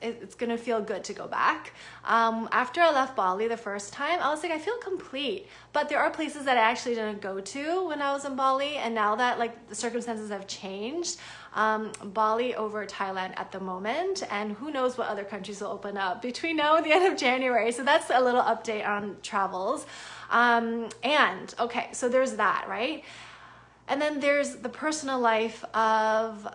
it's 0.03 0.35
gonna 0.35 0.59
feel 0.59 0.81
good 0.81 1.05
to 1.05 1.13
go 1.13 1.27
back. 1.27 1.73
Um, 2.05 2.49
after 2.53 2.81
I 2.81 2.91
left 2.91 3.17
Bali 3.17 3.49
the 3.49 3.57
first 3.57 3.93
time, 3.93 4.21
I 4.21 4.31
was 4.31 4.43
like, 4.43 4.53
I 4.53 4.59
feel 4.59 4.77
complete. 4.79 5.47
But 5.73 5.89
there 5.89 5.99
are 6.01 6.11
places 6.11 6.45
that 6.45 6.57
I 6.57 6.61
actually 6.61 6.95
didn't 6.95 7.21
go 7.21 7.41
to 7.41 7.89
when 7.89 8.03
I 8.03 8.13
was 8.13 8.25
in 8.25 8.37
Bali, 8.37 8.77
and 8.77 8.95
now 8.95 9.17
that 9.17 9.39
like 9.39 9.69
the 9.69 9.75
circumstances 9.75 10.31
have 10.31 10.47
changed, 10.47 11.19
um, 11.55 11.93
Bali 12.05 12.55
over 12.55 12.87
Thailand 12.87 13.39
at 13.39 13.53
the 13.53 13.61
moment, 13.61 14.23
and 14.31 14.53
who 14.53 14.71
knows 14.71 14.99
what 14.99 15.09
other 15.09 15.25
countries 15.25 15.61
will 15.61 15.69
open 15.69 15.97
up 15.97 16.23
between 16.23 16.57
now 16.57 16.77
and 16.77 16.85
the 16.85 16.93
end 16.93 17.11
of 17.11 17.19
January. 17.19 17.73
So 17.73 17.83
that's 17.83 18.11
a 18.11 18.21
little 18.21 18.43
update 18.43 18.87
on 18.87 19.17
travels. 19.23 19.87
Um, 20.31 20.89
and 21.03 21.55
okay, 21.59 21.89
so 21.93 22.09
there's 22.09 22.35
that, 22.35 22.67
right? 22.69 23.05
And 23.89 24.03
then 24.03 24.19
there's 24.21 24.57
the 24.57 24.69
personal 24.69 25.21
life 25.21 25.65
of 25.73 26.49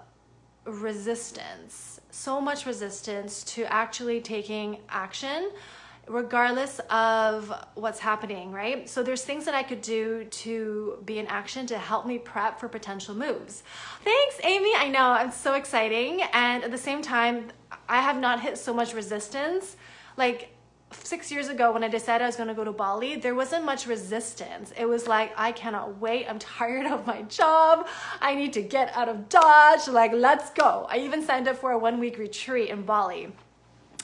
resistance 0.65 1.91
so 2.11 2.41
much 2.41 2.65
resistance 2.65 3.43
to 3.43 3.63
actually 3.71 4.21
taking 4.21 4.77
action 4.89 5.49
regardless 6.07 6.79
of 6.89 7.53
what's 7.75 7.99
happening, 7.99 8.51
right? 8.51 8.89
So 8.89 9.01
there's 9.01 9.23
things 9.23 9.45
that 9.45 9.55
I 9.55 9.63
could 9.63 9.81
do 9.81 10.25
to 10.25 10.97
be 11.05 11.19
in 11.19 11.27
action 11.27 11.67
to 11.67 11.77
help 11.77 12.05
me 12.05 12.17
prep 12.17 12.59
for 12.59 12.67
potential 12.67 13.15
moves. 13.15 13.63
Thanks, 14.03 14.39
Amy. 14.43 14.73
I 14.75 14.89
know, 14.89 15.15
it's 15.25 15.37
so 15.37 15.53
exciting. 15.53 16.21
And 16.33 16.63
at 16.63 16.71
the 16.71 16.77
same 16.77 17.01
time, 17.01 17.51
I 17.87 18.01
have 18.01 18.19
not 18.19 18.41
hit 18.41 18.57
so 18.57 18.73
much 18.73 18.93
resistance. 18.93 19.77
Like 20.17 20.50
six 20.91 21.31
years 21.31 21.47
ago 21.47 21.71
when 21.71 21.83
I 21.83 21.87
decided 21.87 22.23
I 22.23 22.27
was 22.27 22.35
going 22.35 22.49
to 22.49 22.53
go 22.53 22.63
to 22.63 22.71
Bali, 22.71 23.15
there 23.15 23.35
wasn't 23.35 23.65
much 23.65 23.87
resistance. 23.87 24.71
It 24.77 24.85
was 24.85 25.07
like, 25.07 25.33
I 25.37 25.51
cannot 25.51 25.99
wait. 25.99 26.27
I'm 26.29 26.39
tired 26.57 26.85
of 26.85 27.05
my 27.07 27.23
job. 27.23 27.87
I 28.21 28.35
need 28.35 28.53
to 28.53 28.61
get 28.61 28.95
out 28.95 29.09
of 29.09 29.29
Dodge. 29.29 29.87
Like, 29.87 30.11
let's 30.13 30.49
go. 30.51 30.85
I 30.89 30.99
even 30.99 31.23
signed 31.23 31.47
up 31.47 31.57
for 31.57 31.71
a 31.71 31.77
one 31.77 31.99
week 31.99 32.17
retreat 32.17 32.69
in 32.69 32.83
Bali. 32.83 33.31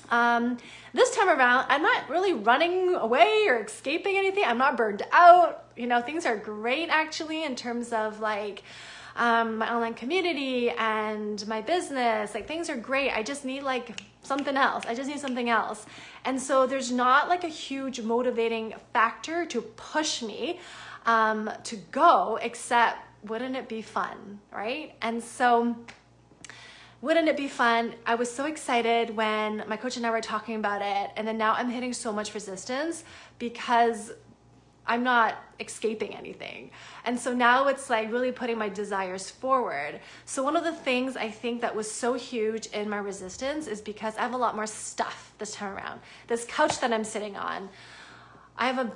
Um, 0.10 0.58
this 0.94 1.16
time 1.16 1.28
around, 1.28 1.66
I'm 1.70 1.82
not 1.82 2.10
really 2.10 2.34
running 2.34 2.96
away 2.96 3.46
or 3.48 3.62
escaping 3.64 4.16
anything. 4.18 4.44
I'm 4.46 4.58
not 4.58 4.78
burned 4.78 5.04
out. 5.12 5.66
You 5.76 5.88
know, 5.88 6.02
things 6.02 6.26
are 6.26 6.38
great 6.38 6.90
actually 6.90 7.44
in 7.44 7.56
terms 7.56 7.92
of 7.92 8.20
like, 8.20 8.64
um, 9.18 9.58
my 9.58 9.74
online 9.74 9.96
community 9.96 10.70
and 10.70 11.46
my 11.48 11.62
business. 11.62 12.34
Like 12.34 12.48
things 12.48 12.70
are 12.70 12.78
great. 12.78 13.12
I 13.12 13.24
just 13.24 13.44
need 13.44 13.64
like 13.64 14.04
something 14.28 14.56
else. 14.56 14.84
I 14.88 14.94
just 14.94 15.10
need 15.10 15.20
something 15.20 15.50
else. 15.50 15.86
And 16.26 16.42
so 16.42 16.68
there's 16.68 16.92
not 16.92 17.30
like 17.30 17.44
a 17.44 17.50
huge 17.50 18.02
motivating 18.02 18.74
factor 18.94 19.46
to 19.48 19.62
push 19.62 20.22
me 20.22 20.60
um, 21.06 21.50
to 21.64 21.78
go, 21.92 22.38
except 22.42 23.00
wouldn't 23.24 23.56
it 23.56 23.68
be 23.68 23.82
fun, 23.82 24.40
right? 24.52 24.94
And 25.02 25.24
so 25.24 25.76
wouldn't 27.02 27.28
it 27.28 27.38
be 27.38 27.48
fun? 27.48 27.94
I 28.06 28.16
was 28.16 28.34
so 28.34 28.46
excited 28.46 29.16
when 29.16 29.64
my 29.68 29.78
coach 29.78 29.98
and 29.98 30.06
I 30.06 30.12
were 30.12 30.22
talking 30.22 30.56
about 30.56 30.82
it. 30.82 31.12
And 31.16 31.28
then 31.28 31.38
now 31.38 31.54
I'm 31.54 31.70
hitting 31.70 31.94
so 31.94 32.12
much 32.12 32.34
resistance 32.34 33.04
because 33.40 34.12
I'm 34.88 35.04
not 35.04 35.36
escaping 35.60 36.16
anything. 36.16 36.72
And 37.04 37.20
so 37.20 37.34
now 37.34 37.68
it's 37.68 37.90
like 37.90 38.12
really 38.12 38.32
putting 38.32 38.58
my 38.58 38.70
desires 38.70 39.30
forward. 39.30 40.00
So, 40.26 40.44
one 40.44 40.56
of 40.56 40.64
the 40.64 40.72
things 40.72 41.18
I 41.18 41.30
think 41.30 41.62
that 41.62 41.76
was 41.76 41.90
so 41.90 42.14
huge 42.14 42.68
in 42.68 42.90
my 42.90 42.98
resistance 42.98 43.68
is 43.68 43.82
because 43.82 44.18
I 44.18 44.22
have 44.22 44.34
a 44.34 44.38
lot 44.38 44.56
more 44.56 44.68
stuff 44.68 45.34
this 45.38 45.54
time 45.54 45.76
around. 45.76 46.00
This 46.28 46.46
couch 46.46 46.80
that 46.80 46.94
I'm 46.94 47.04
sitting 47.04 47.36
on, 47.36 47.70
I 48.58 48.68
have 48.68 48.80
a 48.80 48.92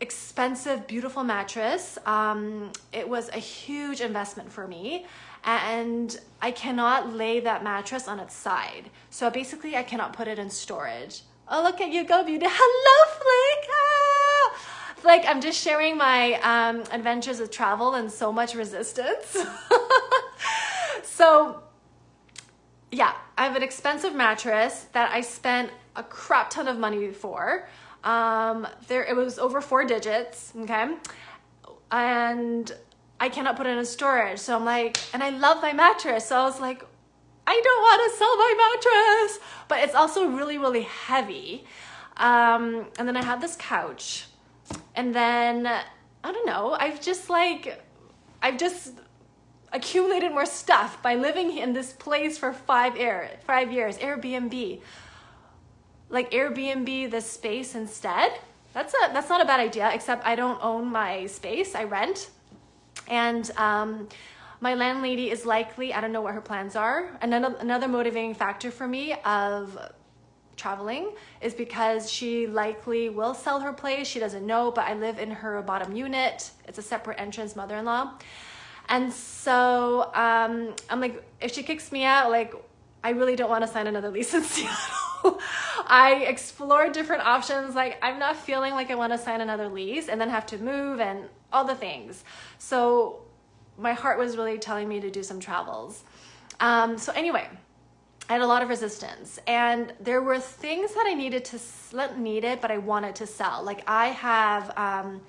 expensive, 0.00 0.86
beautiful 0.88 1.22
mattress. 1.22 1.96
Um, 2.06 2.72
it 2.92 3.08
was 3.08 3.28
a 3.28 3.38
huge 3.38 4.00
investment 4.00 4.50
for 4.50 4.66
me, 4.66 5.06
and 5.44 6.18
I 6.40 6.50
cannot 6.50 7.12
lay 7.12 7.38
that 7.40 7.62
mattress 7.62 8.08
on 8.08 8.18
its 8.18 8.34
side. 8.34 8.90
So 9.10 9.30
basically, 9.30 9.76
I 9.76 9.84
cannot 9.84 10.12
put 10.12 10.26
it 10.26 10.38
in 10.40 10.50
storage. 10.50 11.22
Oh, 11.48 11.62
look 11.62 11.80
at 11.80 11.90
you 11.90 12.04
go, 12.04 12.24
beauty. 12.24 12.46
Hello, 12.48 13.20
Flick 13.20 13.68
like 15.04 15.24
I'm 15.26 15.40
just 15.40 15.60
sharing 15.60 15.96
my 15.96 16.34
um, 16.42 16.84
adventures 16.92 17.40
of 17.40 17.50
travel 17.50 17.94
and 17.94 18.10
so 18.10 18.32
much 18.32 18.54
resistance. 18.54 19.36
so, 21.02 21.62
yeah, 22.90 23.14
I 23.36 23.44
have 23.44 23.56
an 23.56 23.62
expensive 23.62 24.14
mattress 24.14 24.86
that 24.92 25.12
I 25.12 25.20
spent 25.20 25.70
a 25.96 26.02
crap 26.02 26.50
ton 26.50 26.68
of 26.68 26.78
money 26.78 27.10
for. 27.10 27.68
Um, 28.04 28.66
there, 28.88 29.04
it 29.04 29.14
was 29.14 29.38
over 29.38 29.60
four 29.60 29.84
digits, 29.84 30.52
okay, 30.56 30.94
and 31.90 32.72
I 33.20 33.28
cannot 33.28 33.56
put 33.56 33.66
it 33.66 33.78
in 33.78 33.84
storage. 33.84 34.40
So 34.40 34.56
I'm 34.56 34.64
like, 34.64 34.98
and 35.14 35.22
I 35.22 35.30
love 35.30 35.62
my 35.62 35.72
mattress. 35.72 36.26
So 36.26 36.36
I 36.36 36.42
was 36.44 36.60
like, 36.60 36.84
I 37.46 37.60
don't 37.62 37.82
want 37.82 38.10
to 38.10 38.18
sell 38.18 38.36
my 38.36 39.22
mattress, 39.22 39.38
but 39.68 39.78
it's 39.80 39.94
also 39.94 40.28
really, 40.28 40.58
really 40.58 40.82
heavy. 40.82 41.64
Um, 42.16 42.86
and 42.98 43.06
then 43.06 43.16
I 43.16 43.22
had 43.22 43.40
this 43.40 43.56
couch 43.56 44.26
and 44.94 45.14
then 45.14 45.66
I 45.66 46.32
don't 46.32 46.46
know, 46.46 46.76
I've 46.78 47.00
just 47.00 47.30
like 47.30 47.82
I've 48.42 48.58
just 48.58 48.92
accumulated 49.72 50.32
more 50.32 50.46
stuff 50.46 51.02
by 51.02 51.14
living 51.14 51.56
in 51.56 51.72
this 51.72 51.92
place 51.92 52.36
for 52.38 52.52
five 52.52 52.96
air 52.96 53.30
five 53.46 53.72
years. 53.72 53.98
Airbnb. 53.98 54.80
Like 56.10 56.30
Airbnb 56.30 57.10
the 57.10 57.20
space 57.20 57.74
instead. 57.74 58.32
That's 58.74 58.94
a 58.94 59.12
that's 59.12 59.28
not 59.28 59.40
a 59.40 59.44
bad 59.44 59.60
idea, 59.60 59.90
except 59.92 60.26
I 60.26 60.34
don't 60.34 60.62
own 60.62 60.86
my 60.86 61.26
space, 61.26 61.74
I 61.74 61.84
rent. 61.84 62.30
And 63.08 63.50
um 63.56 64.08
my 64.60 64.74
landlady 64.74 65.28
is 65.28 65.44
likely, 65.44 65.92
I 65.92 66.00
don't 66.00 66.12
know 66.12 66.20
what 66.20 66.34
her 66.34 66.40
plans 66.40 66.76
are. 66.76 67.18
Another 67.20 67.56
another 67.58 67.88
motivating 67.88 68.34
factor 68.34 68.70
for 68.70 68.86
me 68.86 69.14
of 69.24 69.76
traveling 70.56 71.12
is 71.40 71.54
because 71.54 72.10
she 72.10 72.46
likely 72.46 73.08
will 73.08 73.34
sell 73.34 73.60
her 73.60 73.72
place. 73.72 74.06
She 74.06 74.18
doesn't 74.18 74.46
know, 74.46 74.70
but 74.70 74.86
I 74.86 74.94
live 74.94 75.18
in 75.18 75.30
her 75.30 75.60
bottom 75.62 75.94
unit. 75.94 76.50
It's 76.66 76.78
a 76.78 76.82
separate 76.82 77.20
entrance, 77.20 77.56
mother 77.56 77.76
in 77.76 77.84
law. 77.84 78.12
And 78.88 79.12
so 79.12 80.10
um, 80.14 80.74
I'm 80.90 81.00
like, 81.00 81.22
if 81.40 81.52
she 81.52 81.62
kicks 81.62 81.92
me 81.92 82.04
out, 82.04 82.30
like, 82.30 82.54
I 83.04 83.10
really 83.10 83.36
don't 83.36 83.50
want 83.50 83.64
to 83.64 83.68
sign 83.68 83.86
another 83.86 84.10
lease 84.16 84.34
in 84.34 84.42
Seattle. 84.42 85.40
I 85.86 86.24
explored 86.26 86.92
different 86.92 87.24
options. 87.24 87.74
Like, 87.74 87.98
I'm 88.02 88.18
not 88.18 88.36
feeling 88.36 88.72
like 88.72 88.90
I 88.90 88.94
want 88.94 89.12
to 89.12 89.18
sign 89.18 89.40
another 89.40 89.68
lease 89.68 90.08
and 90.08 90.20
then 90.20 90.30
have 90.30 90.46
to 90.46 90.58
move 90.58 91.00
and 91.00 91.28
all 91.52 91.64
the 91.64 91.74
things. 91.74 92.24
So, 92.58 93.22
my 93.78 93.92
heart 93.94 94.18
was 94.18 94.36
really 94.36 94.58
telling 94.58 94.88
me 94.88 95.00
to 95.00 95.10
do 95.10 95.22
some 95.22 95.40
travels. 95.40 96.04
Um, 96.60 96.98
so, 96.98 97.12
anyway, 97.12 97.48
I 98.32 98.36
had 98.36 98.40
a 98.40 98.46
lot 98.46 98.62
of 98.62 98.70
resistance. 98.70 99.38
And 99.46 99.92
there 100.00 100.22
were 100.22 100.38
things 100.38 100.94
that 100.94 101.04
I 101.06 101.12
needed 101.12 101.44
to 101.44 101.58
not 101.92 102.18
needed 102.18 102.62
but 102.62 102.70
I 102.70 102.78
wanted 102.78 103.14
to 103.16 103.26
sell. 103.26 103.62
Like 103.62 103.82
I 103.86 104.06
have 104.06 104.70
um, 104.70 105.20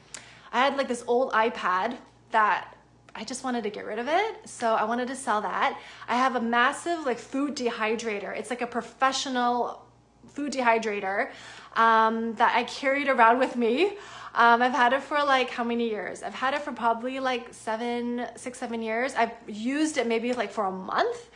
I 0.53 0.59
had 0.63 0.77
like 0.77 0.87
this 0.87 1.03
old 1.05 1.33
iPad 1.33 1.97
that 2.31 2.77
I 3.13 3.25
just 3.25 3.43
wanted 3.43 3.63
to 3.63 3.69
get 3.69 3.85
rid 3.85 3.99
of 3.99 4.07
it. 4.07 4.47
So 4.47 4.73
I 4.73 4.85
wanted 4.85 5.09
to 5.09 5.17
sell 5.17 5.41
that. 5.41 5.77
I 6.07 6.15
have 6.15 6.37
a 6.37 6.39
massive 6.39 7.05
like 7.05 7.19
food 7.19 7.57
dehydrator. 7.57 8.33
It's 8.37 8.49
like 8.49 8.61
a 8.61 8.67
professional 8.67 9.85
food 10.29 10.53
dehydrator 10.53 11.31
um, 11.75 12.35
that 12.35 12.55
I 12.55 12.63
carried 12.63 13.09
around 13.09 13.37
with 13.37 13.57
me. 13.57 13.97
Um, 14.33 14.61
I've 14.61 14.71
had 14.71 14.93
it 14.93 15.03
for 15.03 15.21
like 15.21 15.49
how 15.49 15.65
many 15.65 15.89
years? 15.89 16.23
I've 16.23 16.35
had 16.35 16.53
it 16.53 16.61
for 16.61 16.71
probably 16.71 17.19
like 17.19 17.53
seven 17.53 18.27
six 18.37 18.59
seven 18.59 18.81
years. 18.81 19.13
I've 19.13 19.33
used 19.45 19.97
it 19.97 20.07
maybe 20.07 20.31
like 20.31 20.53
for 20.53 20.63
a 20.63 20.71
month 20.71 21.29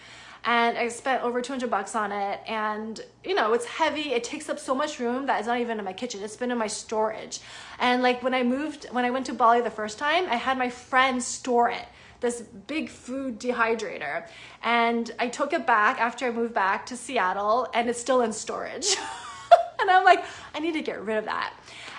and 0.48 0.77
I 0.77 0.88
spent 0.88 1.24
over 1.24 1.42
200 1.42 1.70
bucks 1.70 1.94
on 1.94 2.13
it. 2.13 2.39
And 2.48 3.00
you 3.24 3.36
know, 3.36 3.54
it's 3.54 3.66
heavy. 3.66 4.13
It 4.13 4.24
takes 4.24 4.50
up 4.50 4.58
so 4.58 4.74
much 4.74 4.98
room 4.98 5.25
that 5.27 5.39
it's 5.39 5.48
not 5.48 5.60
even 5.60 5.77
in 5.77 5.86
my 5.86 5.94
kitchen. 5.94 6.24
It's 6.24 6.38
been 6.38 6.51
in 6.51 6.58
my 6.58 6.68
storage. 6.68 7.42
And 7.80 8.01
like 8.01 8.24
when 8.24 8.34
I 8.34 8.44
moved, 8.44 8.88
when 8.92 9.04
I 9.04 9.12
went 9.12 9.25
to 9.27 9.34
Bali 9.34 9.62
the 9.62 9.70
first 9.70 10.00
time, 10.00 10.25
I 10.30 10.38
had 10.38 10.58
my 10.58 10.70
friend 10.70 11.22
store 11.22 11.70
it 11.70 11.86
this 12.20 12.42
big 12.42 12.89
food 12.89 13.39
dehydrator. 13.39 14.25
And 14.63 15.12
I 15.20 15.27
took 15.27 15.54
it 15.54 15.68
back 15.68 16.00
after 16.00 16.25
I 16.25 16.32
moved 16.32 16.54
back 16.54 16.86
to 16.88 16.98
Seattle 16.98 17.68
and 17.74 17.89
it's 17.89 18.00
still 18.00 18.22
in 18.22 18.34
storage. 18.34 18.96
and 19.80 19.92
I'm 19.92 20.04
like, 20.04 20.24
I 20.56 20.60
need 20.60 20.74
to 20.74 20.82
get 20.82 21.04
rid 21.04 21.18
of 21.18 21.25
that. 21.25 21.54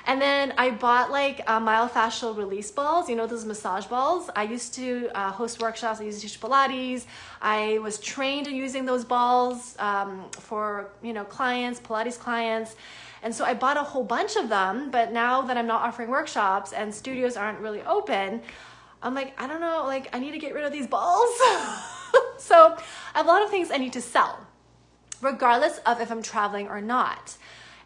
And 0.09 0.23
then 0.23 0.55
I 0.57 0.71
bought 0.71 1.11
like 1.11 1.43
uh, 1.47 1.61
myofascial 1.61 2.35
release 2.35 2.71
balls, 2.71 3.11
you 3.11 3.15
know, 3.15 3.27
those 3.27 3.45
massage 3.45 3.85
balls. 3.85 4.31
I 4.35 4.45
used 4.45 4.73
to 4.77 5.11
uh, 5.15 5.31
host 5.31 5.61
workshops, 5.61 6.00
I 6.00 6.05
used 6.05 6.23
to 6.23 6.27
teach 6.27 6.41
Pilates. 6.41 7.05
I 7.43 7.79
was 7.83 7.99
trained 7.99 8.47
in 8.47 8.57
using 8.57 8.87
those 8.87 9.05
balls 9.05 9.77
um, 9.79 10.25
for, 10.31 10.93
you 11.03 11.12
know, 11.12 11.25
clients, 11.25 11.79
Pilates 11.79 12.19
clients. 12.19 12.75
And 13.23 13.35
so 13.35 13.45
I 13.45 13.53
bought 13.53 13.77
a 13.77 13.83
whole 13.83 14.03
bunch 14.03 14.37
of 14.37 14.49
them, 14.49 14.91
but 14.91 15.12
now 15.12 15.43
that 15.43 15.59
I'm 15.59 15.67
not 15.67 15.83
offering 15.83 16.09
workshops 16.09 16.73
and 16.73 16.95
studios 16.95 17.37
aren't 17.37 17.59
really 17.59 17.83
open, 17.83 18.41
I'm 19.03 19.15
like, 19.15 19.38
I 19.38 19.47
don't 19.47 19.61
know, 19.61 19.85
like 19.85 20.09
I 20.17 20.21
need 20.21 20.33
to 20.33 20.38
get 20.38 20.55
rid 20.55 20.65
of 20.65 20.73
these 20.73 20.87
balls. 20.87 21.29
so 22.38 22.75
I 23.15 23.19
have 23.19 23.27
a 23.27 23.29
lot 23.29 23.43
of 23.43 23.50
things 23.50 23.71
I 23.71 23.77
need 23.77 23.93
to 23.93 24.00
sell, 24.00 24.41
regardless 25.21 25.79
of 25.85 26.00
if 26.00 26.11
I'm 26.11 26.23
traveling 26.23 26.69
or 26.69 26.81
not. 26.81 27.37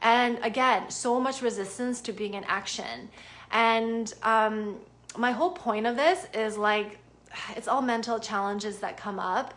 And 0.02 0.38
again, 0.42 0.90
so 0.90 1.18
much 1.20 1.40
resistance 1.42 2.00
to 2.02 2.12
being 2.12 2.34
in 2.34 2.44
action. 2.44 3.08
And 3.52 4.12
um, 4.22 4.80
my 5.16 5.30
whole 5.30 5.52
point 5.52 5.86
of 5.86 5.96
this 5.96 6.26
is 6.34 6.58
like, 6.58 6.98
it's 7.56 7.68
all 7.68 7.80
mental 7.80 8.18
challenges 8.18 8.78
that 8.80 8.96
come 8.96 9.18
up. 9.18 9.54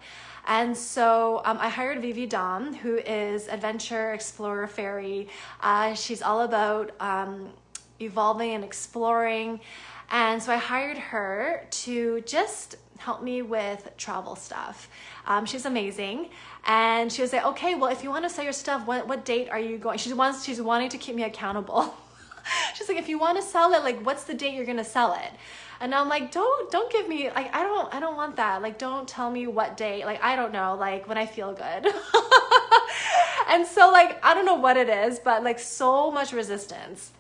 And 0.48 0.78
so 0.78 1.42
um, 1.44 1.58
I 1.60 1.70
hired 1.70 2.02
Vivi 2.02 2.28
Dom, 2.28 2.76
who 2.76 2.98
is 2.98 3.48
adventure 3.48 4.14
explorer 4.14 4.68
fairy. 4.68 5.28
Uh, 5.60 5.96
she's 5.96 6.22
all 6.22 6.42
about 6.42 6.92
um, 7.00 7.50
evolving 8.00 8.52
and 8.52 8.64
exploring. 8.64 9.60
And 10.12 10.42
so 10.42 10.54
I 10.54 10.58
hired 10.58 11.00
her 11.00 11.66
to 11.70 12.22
just 12.22 12.76
help 12.98 13.22
me 13.22 13.42
with 13.42 13.90
travel 13.98 14.36
stuff. 14.36 14.90
Um, 15.26 15.46
she's 15.46 15.66
amazing. 15.66 16.30
And 16.66 17.12
she 17.12 17.22
was 17.22 17.34
like, 17.34 17.46
okay, 17.46 17.76
well, 17.76 17.92
if 17.92 18.04
you 18.04 18.10
want 18.10 18.24
to 18.24 18.30
sell 18.30 18.44
your 18.44 18.54
stuff, 18.54 18.88
what, 18.88 19.08
what 19.08 19.26
date 19.26 19.50
are 19.50 19.60
you 19.60 19.78
going? 19.78 19.98
She 19.98 20.12
wants, 20.14 20.44
she's 20.44 20.62
wanting 20.62 20.90
to 20.90 20.98
keep 20.98 21.16
me 21.16 21.24
accountable. 21.24 21.94
she's 22.76 22.88
like, 22.88 22.98
if 22.98 23.10
you 23.10 23.20
want 23.20 23.38
to 23.38 23.44
sell 23.44 23.74
it, 23.74 23.84
like, 23.84 24.00
what's 24.06 24.24
the 24.24 24.34
date 24.34 24.54
you're 24.54 24.66
going 24.66 24.78
to 24.78 24.84
sell 24.84 25.14
it? 25.14 25.32
And 25.80 25.94
I'm 25.94 26.08
like, 26.08 26.32
don't, 26.32 26.72
don't 26.72 26.92
give 26.92 27.08
me, 27.08 27.30
like, 27.30 27.54
I 27.54 27.64
don't, 27.64 27.94
I 27.94 28.00
don't 28.00 28.16
want 28.16 28.38
that. 28.38 28.62
Like, 28.62 28.78
don't 28.78 29.08
tell 29.08 29.30
me 29.30 29.46
what 29.46 29.76
date. 29.76 30.06
Like, 30.06 30.24
I 30.24 30.36
don't 30.36 30.54
know, 30.54 30.76
like 30.76 31.08
when 31.08 31.18
I 31.18 31.26
feel 31.26 31.54
good. 31.54 31.94
and 33.50 33.68
so 33.68 33.92
like, 33.92 34.24
I 34.24 34.34
don't 34.34 34.46
know 34.46 34.56
what 34.56 34.78
it 34.78 34.90
is, 34.90 35.20
but 35.20 35.44
like 35.44 35.60
so 35.60 36.12
much 36.12 36.32
resistance 36.32 37.12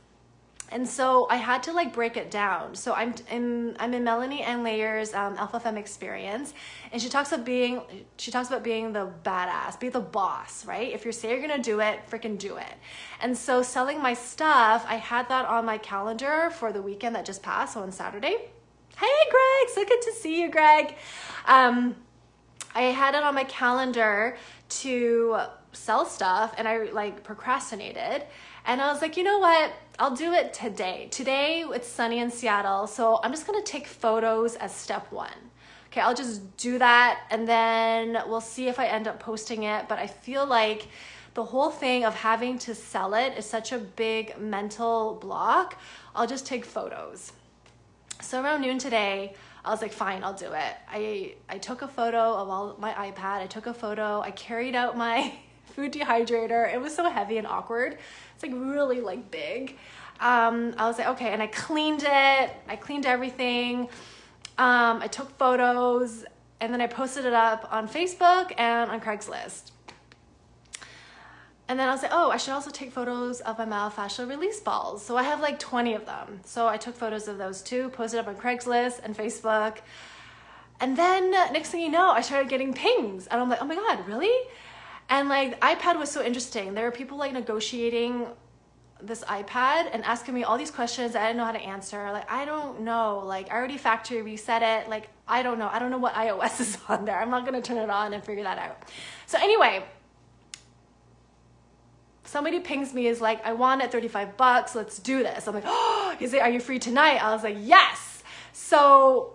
and 0.75 0.86
so 0.86 1.25
I 1.29 1.38
had 1.38 1.63
to 1.63 1.72
like 1.72 1.94
break 1.94 2.17
it 2.17 2.29
down. 2.29 2.75
So 2.75 2.94
I'm 2.94 3.15
in 3.32 3.77
I'm 3.79 3.94
in 3.94 4.03
Melanie 4.03 4.41
Ann 4.41 4.62
Layer's 4.62 5.13
um, 5.13 5.38
Alpha 5.38 5.58
Femme 5.58 5.77
experience, 5.77 6.53
and 6.91 7.01
she 7.01 7.08
talks 7.08 7.32
about 7.32 7.46
being 7.46 7.82
she 8.17 8.29
talks 8.29 8.50
about 8.50 8.62
being 8.62 8.91
the 8.91 9.10
badass, 9.24 9.79
be 9.79 9.88
the 9.88 10.01
boss, 10.01 10.65
right? 10.65 10.91
If 10.91 11.05
you 11.05 11.13
say 11.13 11.29
you're 11.29 11.39
gonna 11.48 11.63
do 11.63 11.79
it, 11.79 12.01
freaking 12.12 12.38
do 12.38 12.58
it. 12.58 12.74
And 13.22 13.38
so 13.38 13.63
selling 13.63 14.01
my 14.01 14.13
stuff, 14.13 14.86
I 14.89 14.96
had 14.98 15.29
that 15.29 15.46
on 15.46 15.63
my 15.65 15.77
calendar 15.77 16.50
for 16.50 16.74
the 16.74 16.82
weekend 16.82 17.15
that 17.15 17.24
just 17.24 17.41
passed, 17.41 17.75
so 17.75 17.82
on 17.82 17.94
Saturday. 17.94 18.36
Hey, 18.98 19.17
Greg, 19.32 19.70
so 19.74 19.86
good 19.86 20.01
to 20.01 20.12
see 20.12 20.41
you, 20.41 20.51
Greg. 20.51 20.96
Um, 21.46 21.96
I 22.75 22.82
had 22.82 23.15
it 23.15 23.24
on 23.24 23.34
my 23.34 23.46
calendar 23.46 24.36
to 24.82 25.38
sell 25.72 26.05
stuff, 26.05 26.53
and 26.58 26.67
I 26.67 26.91
like 26.91 27.24
procrastinated. 27.24 28.24
And 28.67 28.81
I 28.81 28.91
was 28.91 29.01
like, 29.01 29.15
you 29.15 29.24
know 29.24 29.38
what? 29.38 29.74
I'll 30.00 30.15
do 30.15 30.34
it 30.34 30.53
today. 30.53 31.07
Today 31.12 31.63
it's 31.67 31.88
sunny 31.88 32.19
in 32.19 32.31
Seattle, 32.31 32.88
so 32.88 33.19
I'm 33.24 33.31
just 33.31 33.45
gonna 33.45 33.62
take 33.62 33.86
photos 33.86 34.55
as 34.55 34.74
step 34.74 35.12
one. 35.12 35.29
Okay, 35.88 36.01
I'll 36.01 36.15
just 36.15 36.57
do 36.57 36.79
that 36.79 37.22
and 37.29 37.48
then 37.48 38.17
we'll 38.27 38.41
see 38.41 38.67
if 38.67 38.79
I 38.79 38.88
end 38.88 39.07
up 39.07 39.19
posting 39.19 39.63
it. 39.63 39.88
But 39.88 40.00
I 40.00 40.07
feel 40.07 40.45
like 40.48 40.88
the 41.36 41.43
whole 41.43 41.69
thing 41.69 42.05
of 42.05 42.15
having 42.15 42.57
to 42.60 42.74
sell 42.74 43.13
it 43.13 43.38
is 43.38 43.45
such 43.45 43.72
a 43.72 43.77
big 43.77 44.38
mental 44.39 45.15
block. 45.22 45.79
I'll 46.15 46.27
just 46.27 46.48
take 46.48 46.65
photos. 46.65 47.34
So 48.19 48.41
around 48.41 48.62
noon 48.62 48.79
today, 48.79 49.36
I 49.63 49.69
was 49.69 49.81
like, 49.81 49.93
fine, 49.93 50.24
I'll 50.24 50.34
do 50.34 50.51
it. 50.51 50.75
I, 50.89 51.36
I 51.48 51.60
took 51.60 51.81
a 51.81 51.88
photo 51.88 52.34
of 52.34 52.50
all 52.50 52.75
my 52.79 52.93
iPad. 52.93 53.41
I 53.41 53.48
took 53.48 53.67
a 53.67 53.74
photo. 53.74 54.22
I 54.22 54.31
carried 54.31 54.75
out 54.75 54.98
my 54.98 55.34
food 55.75 55.91
dehydrator. 55.91 56.74
It 56.74 56.79
was 56.79 56.96
so 56.96 57.10
heavy 57.10 57.38
and 57.38 57.46
awkward. 57.46 57.98
It's 58.34 58.44
like 58.44 58.53
really 58.53 59.01
like 59.01 59.29
big. 59.29 59.77
Um, 60.20 60.74
I 60.77 60.88
was 60.88 60.98
like, 60.98 61.08
okay, 61.10 61.34
and 61.34 61.41
I 61.41 61.48
cleaned 61.48 62.03
it. 62.03 62.51
I 62.67 62.75
cleaned 62.79 63.05
everything. 63.05 63.89
Um, 64.58 65.01
I 65.01 65.08
took 65.08 65.38
photos 65.38 66.24
and 66.62 66.74
then 66.74 66.79
I 66.79 66.88
posted 66.88 67.25
it 67.25 67.34
up 67.34 67.67
on 67.72 67.89
Facebook 67.89 68.53
and 68.58 68.89
on 68.89 69.01
Craigslist. 69.01 69.72
And 71.67 71.79
then 71.79 71.89
I 71.89 71.91
was 71.91 72.03
like, 72.03 72.12
oh, 72.13 72.29
I 72.29 72.38
should 72.38 72.53
also 72.53 72.70
take 72.70 72.91
photos 72.91 73.41
of 73.41 73.58
my 73.58 73.65
myofascial 73.65 74.29
release 74.29 74.60
balls. 74.60 75.03
So 75.03 75.17
I 75.17 75.24
have 75.24 75.41
like 75.41 75.60
20 75.60 75.96
of 75.96 76.05
them. 76.05 76.39
So 76.46 76.67
I 76.67 76.77
took 76.77 76.96
photos 76.96 77.27
of 77.27 77.38
those 77.38 77.62
too, 77.62 77.89
posted 77.89 78.20
up 78.20 78.27
on 78.27 78.36
Craigslist 78.36 79.01
and 79.03 79.17
Facebook. 79.17 79.79
And 80.79 80.96
then 80.96 81.32
next 81.32 81.70
thing 81.70 81.82
you 81.82 81.89
know, 81.89 82.12
I 82.12 82.22
started 82.22 82.50
getting 82.50 82.74
pings. 82.74 83.27
And 83.27 83.41
I'm 83.41 83.50
like, 83.50 83.62
oh 83.62 83.65
my 83.65 83.75
God, 83.75 84.08
really? 84.08 84.32
And 85.09 85.29
like 85.29 85.59
iPad 85.62 86.00
was 86.00 86.12
so 86.12 86.24
interesting. 86.24 86.74
There 86.74 86.85
were 86.85 86.91
people 86.91 87.17
like 87.17 87.33
negotiating 87.33 88.27
this 89.01 89.24
iPad 89.25 89.89
and 89.91 90.03
asking 90.03 90.33
me 90.33 90.43
all 90.43 90.57
these 90.57 90.71
questions 90.71 91.15
I 91.15 91.27
didn't 91.27 91.38
know 91.38 91.45
how 91.45 91.51
to 91.51 91.59
answer. 91.59 92.12
Like, 92.12 92.31
I 92.31 92.46
don't 92.46 92.81
know. 92.81 93.22
Like, 93.25 93.51
I 93.51 93.55
already 93.55 93.77
factory 93.77 94.22
reset 94.22 94.63
it. 94.63 94.89
Like, 94.89 95.09
I 95.27 95.44
don't 95.44 95.59
know. 95.59 95.70
I 95.72 95.79
don't 95.79 95.91
know 95.91 95.98
what 95.98 96.13
iOS 96.13 96.61
is 96.61 96.77
on 96.87 97.05
there. 97.05 97.20
I'm 97.20 97.29
not 97.29 97.46
going 97.46 97.61
to 97.61 97.68
turn 97.68 97.77
it 97.77 97.89
on 97.89 98.13
and 98.13 98.24
figure 98.24 98.44
that 98.44 98.57
out. 98.57 98.77
So, 99.25 99.37
anyway, 99.37 99.83
somebody 102.24 102.59
pings 102.59 102.94
me 102.94 103.07
is 103.07 103.22
like, 103.22 103.46
I 103.46 103.53
want 103.53 103.81
it 103.81 103.91
35 103.91 104.37
bucks. 104.37 104.75
Let's 104.75 104.98
do 104.98 105.24
this. 105.24 105.48
I'm 105.48 105.53
like, 105.53 105.65
oh, 105.68 106.15
he's 106.18 106.33
like, 106.33 106.41
are 106.41 106.50
you 106.50 106.59
free 106.59 106.79
tonight? 106.79 107.24
I 107.24 107.33
was 107.33 107.44
like, 107.44 107.57
yes. 107.59 108.24
So, 108.53 109.33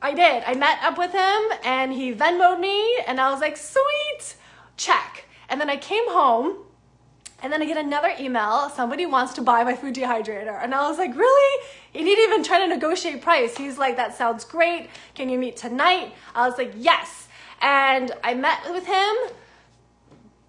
I 0.00 0.14
did. 0.14 0.42
I 0.46 0.54
met 0.54 0.78
up 0.82 0.96
with 0.96 1.12
him 1.12 1.58
and 1.64 1.92
he 1.92 2.12
Venmoed 2.12 2.58
me 2.60 2.98
and 3.06 3.20
I 3.20 3.30
was 3.30 3.40
like, 3.40 3.56
sweet 3.56 4.36
check. 4.76 5.26
And 5.48 5.60
then 5.60 5.70
I 5.70 5.76
came 5.76 6.08
home 6.10 6.56
and 7.42 7.52
then 7.52 7.60
I 7.60 7.66
get 7.66 7.76
another 7.76 8.12
email. 8.18 8.70
Somebody 8.70 9.04
wants 9.04 9.34
to 9.34 9.42
buy 9.42 9.64
my 9.64 9.74
food 9.74 9.94
dehydrator. 9.94 10.62
And 10.62 10.74
I 10.74 10.88
was 10.88 10.98
like, 10.98 11.14
really? 11.16 11.66
He 11.92 12.04
didn't 12.04 12.32
even 12.32 12.44
try 12.44 12.60
to 12.60 12.68
negotiate 12.68 13.20
price. 13.20 13.56
He's 13.56 13.78
like, 13.78 13.96
that 13.96 14.16
sounds 14.16 14.44
great. 14.44 14.88
Can 15.14 15.28
you 15.28 15.38
meet 15.38 15.56
tonight? 15.56 16.14
I 16.34 16.48
was 16.48 16.56
like, 16.56 16.72
yes. 16.76 17.28
And 17.60 18.12
I 18.22 18.34
met 18.34 18.60
with 18.70 18.86
him, 18.86 19.14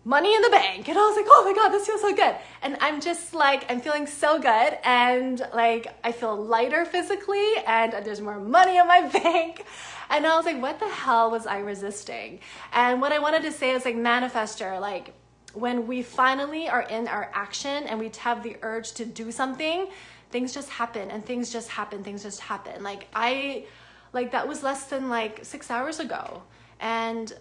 money 0.06 0.36
in 0.36 0.42
the 0.42 0.50
bank. 0.50 0.90
And 0.90 0.98
I 0.98 1.02
was 1.02 1.16
like, 1.16 1.26
oh 1.28 1.44
my 1.46 1.54
God, 1.54 1.70
this 1.70 1.86
feels 1.86 2.02
so 2.02 2.14
good. 2.14 2.36
And 2.62 2.78
I'm 2.82 3.00
just 3.00 3.34
like, 3.34 3.70
I'm 3.72 3.80
feeling 3.80 4.06
so 4.06 4.38
good. 4.40 4.78
And 4.84 5.42
like, 5.54 5.88
I 6.04 6.12
feel 6.12 6.36
lighter 6.36 6.86
physically 6.86 7.54
and 7.66 7.94
there's 8.06 8.22
more 8.22 8.40
money 8.40 8.78
in 8.78 8.88
my 8.88 9.02
bank. 9.24 9.66
And 10.10 10.28
I 10.28 10.36
was 10.36 10.46
like, 10.46 10.62
what 10.62 10.80
the 10.80 10.90
hell 10.90 11.32
was 11.32 11.48
I 11.48 11.60
resisting? 11.60 12.40
And 12.74 13.02
what 13.02 13.12
I 13.12 13.20
wanted 13.20 13.44
to 13.44 13.52
say 13.52 13.72
is 13.72 13.86
like, 13.86 13.96
manifester, 13.96 14.80
like, 14.80 15.14
when 15.54 15.88
we 15.88 16.02
finally 16.02 16.68
are 16.68 16.82
in 16.82 17.08
our 17.08 17.30
action 17.34 17.84
and 17.86 18.00
we 18.00 18.12
have 18.20 18.44
the 18.44 18.58
urge 18.64 18.94
to 18.94 19.06
do 19.06 19.32
something, 19.32 19.88
things 20.32 20.54
just 20.54 20.70
happen 20.70 21.12
and 21.12 21.24
things 21.24 21.52
just 21.54 21.70
happen, 21.70 22.04
things 22.04 22.24
just 22.24 22.42
happen. 22.42 22.84
Like, 22.84 23.08
I, 23.14 23.66
like, 24.14 24.32
that 24.32 24.48
was 24.48 24.64
less 24.64 24.86
than 24.86 25.10
like 25.10 25.46
six 25.46 25.70
hours 25.70 26.00
ago. 26.00 26.42
And 26.80 27.32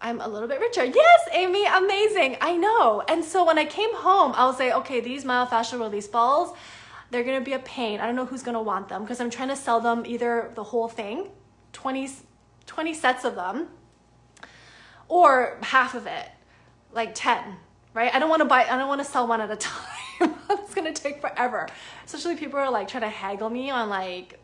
I'm 0.00 0.20
a 0.20 0.28
little 0.28 0.48
bit 0.48 0.60
richer. 0.60 0.84
Yes, 0.84 1.20
Amy, 1.32 1.66
amazing. 1.66 2.36
I 2.40 2.56
know. 2.56 3.02
And 3.08 3.24
so 3.24 3.44
when 3.44 3.58
I 3.58 3.64
came 3.64 3.94
home, 3.94 4.32
I 4.36 4.46
was 4.46 4.58
like, 4.58 4.72
okay, 4.72 5.00
these 5.00 5.24
myofascial 5.24 5.80
release 5.80 6.06
balls, 6.06 6.56
they're 7.10 7.24
gonna 7.24 7.40
be 7.40 7.54
a 7.54 7.58
pain. 7.58 8.00
I 8.00 8.06
don't 8.06 8.14
know 8.14 8.26
who's 8.26 8.42
gonna 8.42 8.62
want 8.62 8.88
them 8.88 9.02
because 9.02 9.20
I'm 9.20 9.30
trying 9.30 9.48
to 9.48 9.56
sell 9.56 9.80
them 9.80 10.04
either 10.06 10.52
the 10.54 10.62
whole 10.62 10.88
thing, 10.88 11.30
20, 11.72 12.10
20 12.66 12.94
sets 12.94 13.24
of 13.24 13.34
them, 13.34 13.68
or 15.08 15.58
half 15.62 15.94
of 15.94 16.06
it, 16.06 16.28
like 16.92 17.14
10, 17.14 17.56
right? 17.94 18.14
I 18.14 18.18
don't 18.18 18.30
wanna 18.30 18.44
buy, 18.44 18.64
I 18.64 18.76
don't 18.76 18.88
wanna 18.88 19.04
sell 19.04 19.26
one 19.26 19.40
at 19.40 19.50
a 19.50 19.56
time. 20.20 20.34
it's 20.50 20.74
gonna 20.74 20.92
take 20.92 21.20
forever. 21.20 21.66
Especially 22.04 22.36
people 22.36 22.60
are 22.60 22.70
like 22.70 22.86
trying 22.88 23.02
to 23.02 23.08
haggle 23.08 23.50
me 23.50 23.70
on 23.70 23.88
like, 23.88 24.38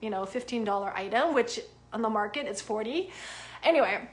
you 0.00 0.10
know, 0.10 0.24
$15 0.24 0.94
item, 0.94 1.34
which 1.34 1.60
on 1.92 2.02
the 2.02 2.08
market 2.08 2.46
it's 2.46 2.60
40. 2.60 3.10
Anyway, 3.62 4.08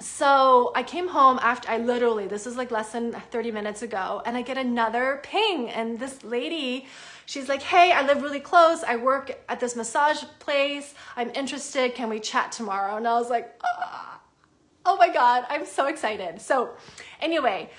so 0.00 0.72
I 0.74 0.82
came 0.82 1.08
home 1.08 1.38
after 1.42 1.70
I 1.70 1.78
literally, 1.78 2.26
this 2.26 2.46
is 2.46 2.56
like 2.56 2.70
less 2.70 2.92
than 2.92 3.12
30 3.12 3.50
minutes 3.50 3.82
ago, 3.82 4.22
and 4.26 4.36
I 4.36 4.42
get 4.42 4.58
another 4.58 5.20
ping. 5.22 5.70
And 5.70 5.98
this 5.98 6.22
lady, 6.22 6.86
she's 7.24 7.48
like, 7.48 7.62
Hey, 7.62 7.92
I 7.92 8.06
live 8.06 8.22
really 8.22 8.40
close. 8.40 8.84
I 8.84 8.96
work 8.96 9.38
at 9.48 9.60
this 9.60 9.74
massage 9.74 10.22
place. 10.38 10.94
I'm 11.16 11.30
interested. 11.30 11.94
Can 11.94 12.08
we 12.08 12.20
chat 12.20 12.52
tomorrow? 12.52 12.96
And 12.96 13.08
I 13.08 13.14
was 13.18 13.30
like, 13.30 13.58
ah, 13.64 14.20
Oh 14.84 14.96
my 14.96 15.08
God, 15.12 15.44
I'm 15.48 15.66
so 15.66 15.86
excited. 15.86 16.40
So, 16.40 16.70
anyway, 17.20 17.70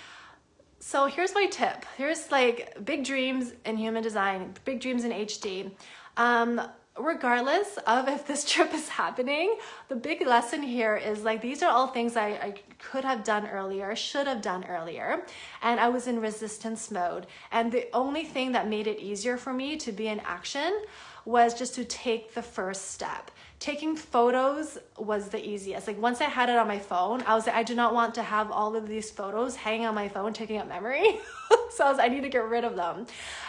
so 0.79 1.05
here's 1.05 1.33
my 1.33 1.45
tip. 1.45 1.85
Here's 1.97 2.31
like 2.31 2.83
big 2.83 3.03
dreams 3.03 3.53
in 3.65 3.77
human 3.77 4.03
design, 4.03 4.55
big 4.65 4.81
dreams 4.81 5.05
in 5.05 5.11
HD. 5.11 5.71
Um, 6.17 6.61
regardless 6.99 7.77
of 7.85 8.07
if 8.07 8.25
this 8.27 8.45
trip 8.51 8.73
is 8.73 8.89
happening, 8.89 9.57
the 9.89 9.95
big 9.95 10.25
lesson 10.25 10.61
here 10.61 10.95
is 10.95 11.23
like 11.23 11.41
these 11.41 11.63
are 11.63 11.71
all 11.71 11.87
things 11.87 12.15
I, 12.15 12.27
I 12.27 12.53
could 12.79 13.03
have 13.03 13.23
done 13.23 13.47
earlier, 13.47 13.95
should 13.95 14.27
have 14.27 14.41
done 14.41 14.65
earlier, 14.65 15.23
and 15.61 15.79
I 15.79 15.89
was 15.89 16.07
in 16.07 16.19
resistance 16.19 16.91
mode. 16.91 17.27
And 17.51 17.71
the 17.71 17.87
only 17.93 18.23
thing 18.23 18.51
that 18.53 18.67
made 18.67 18.87
it 18.87 18.99
easier 18.99 19.37
for 19.37 19.53
me 19.53 19.77
to 19.77 19.91
be 19.91 20.07
in 20.07 20.19
action 20.21 20.81
was 21.27 21.53
just 21.53 21.75
to 21.75 21.85
take 21.85 22.33
the 22.33 22.41
first 22.41 22.91
step 22.91 23.31
taking 23.59 23.95
photos 23.95 24.77
was 24.97 25.29
the 25.29 25.43
easiest. 25.43 25.87
Like 25.87 25.99
once 25.99 26.21
I 26.21 26.25
had 26.25 26.49
it 26.49 26.57
on 26.57 26.67
my 26.67 26.77
phone, 26.77 27.23
I 27.23 27.33
was 27.33 27.47
like, 27.47 27.55
I 27.55 27.63
do 27.63 27.75
not 27.75 27.93
want 27.93 28.15
to 28.15 28.23
have 28.23 28.51
all 28.51 28.75
of 28.75 28.87
these 28.87 29.09
photos 29.09 29.55
hanging 29.55 29.87
on 29.87 29.95
my 29.95 30.07
phone, 30.07 30.33
taking 30.33 30.57
up 30.57 30.67
memory. 30.67 31.19
so 31.71 31.85
I 31.85 31.89
was, 31.89 31.99
I 31.99 32.07
need 32.07 32.21
to 32.21 32.29
get 32.29 32.43
rid 32.43 32.63
of 32.63 32.75
them. 32.75 33.07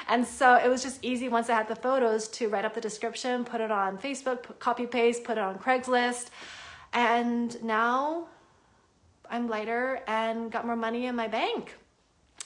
And 0.09 0.27
so 0.27 0.55
it 0.57 0.69
was 0.69 0.83
just 0.83 1.05
easy 1.05 1.29
once 1.29 1.51
I 1.51 1.55
had 1.55 1.69
the 1.69 1.77
photos 1.77 2.29
to 2.29 2.49
write 2.49 2.65
up 2.65 2.75
the 2.75 2.81
description, 2.81 3.45
put 3.45 3.61
it 3.61 3.71
on 3.71 3.99
Facebook, 3.99 4.59
copy 4.59 4.87
paste, 4.87 5.25
put 5.25 5.37
it 5.37 5.45
on 5.45 5.59
Craigslist. 5.59 6.31
And 6.95 7.63
now 7.63 8.29
I'm 9.29 9.49
lighter 9.49 10.01
and 10.07 10.51
got 10.51 10.65
more 10.65 10.77
money 10.77 11.05
in 11.05 11.15
my 11.15 11.29
bank. 11.29 11.75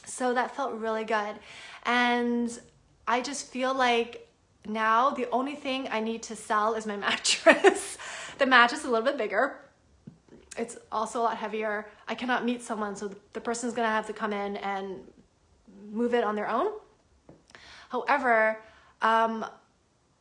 So 0.04 0.34
that 0.34 0.56
felt 0.56 0.72
really 0.74 1.04
good. 1.04 1.36
And 1.84 2.58
I 3.06 3.20
just 3.20 3.52
feel 3.52 3.72
like 3.72 4.28
now 4.66 5.10
the 5.10 5.28
only 5.30 5.54
thing 5.54 5.88
I 5.90 6.00
need 6.00 6.22
to 6.24 6.36
sell 6.36 6.74
is 6.74 6.86
my 6.86 6.96
mattress. 7.08 7.98
the 8.38 8.46
mattress 8.46 8.80
is 8.80 8.86
a 8.86 8.90
little 8.90 9.04
bit 9.04 9.18
bigger. 9.18 9.56
it's 10.56 10.76
also 10.90 11.20
a 11.20 11.22
lot 11.22 11.36
heavier. 11.36 11.86
I 12.08 12.14
cannot 12.14 12.44
meet 12.44 12.62
someone, 12.62 12.96
so 12.96 13.10
the 13.32 13.40
person's 13.40 13.72
gonna 13.72 13.88
have 13.88 14.06
to 14.06 14.12
come 14.12 14.32
in 14.32 14.56
and 14.58 15.00
move 15.90 16.14
it 16.14 16.24
on 16.24 16.36
their 16.36 16.48
own. 16.48 16.72
However, 17.90 18.60
um, 19.02 19.44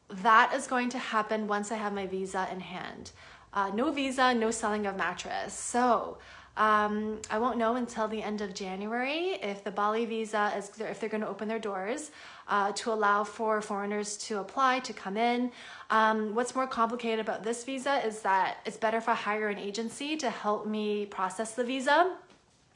that 0.09 0.53
is 0.53 0.67
going 0.67 0.89
to 0.89 0.97
happen 0.97 1.47
once 1.47 1.71
I 1.71 1.75
have 1.75 1.93
my 1.93 2.05
visa 2.05 2.47
in 2.51 2.59
hand. 2.59 3.11
Uh, 3.53 3.69
no 3.73 3.91
visa, 3.91 4.33
no 4.33 4.51
selling 4.51 4.85
of 4.85 4.97
mattress. 4.97 5.53
So 5.53 6.17
um, 6.57 7.19
I 7.29 7.39
won't 7.39 7.57
know 7.57 7.75
until 7.75 8.07
the 8.07 8.21
end 8.21 8.41
of 8.41 8.53
January 8.53 9.39
if 9.41 9.63
the 9.63 9.71
Bali 9.71 10.05
visa 10.05 10.53
is 10.57 10.71
if 10.79 10.99
they're 10.99 11.09
going 11.09 11.21
to 11.21 11.27
open 11.27 11.47
their 11.47 11.59
doors 11.59 12.11
uh, 12.47 12.73
to 12.73 12.91
allow 12.91 13.23
for 13.23 13.61
foreigners 13.61 14.17
to 14.17 14.39
apply 14.39 14.79
to 14.81 14.93
come 14.93 15.15
in. 15.15 15.51
Um, 15.89 16.35
what's 16.35 16.53
more 16.53 16.67
complicated 16.67 17.19
about 17.19 17.43
this 17.43 17.63
visa 17.63 18.05
is 18.05 18.21
that 18.21 18.57
it's 18.65 18.77
better 18.77 18.97
if 18.97 19.07
I 19.07 19.15
hire 19.15 19.47
an 19.47 19.57
agency 19.57 20.17
to 20.17 20.29
help 20.29 20.67
me 20.67 21.05
process 21.05 21.53
the 21.53 21.63
visa. 21.63 22.15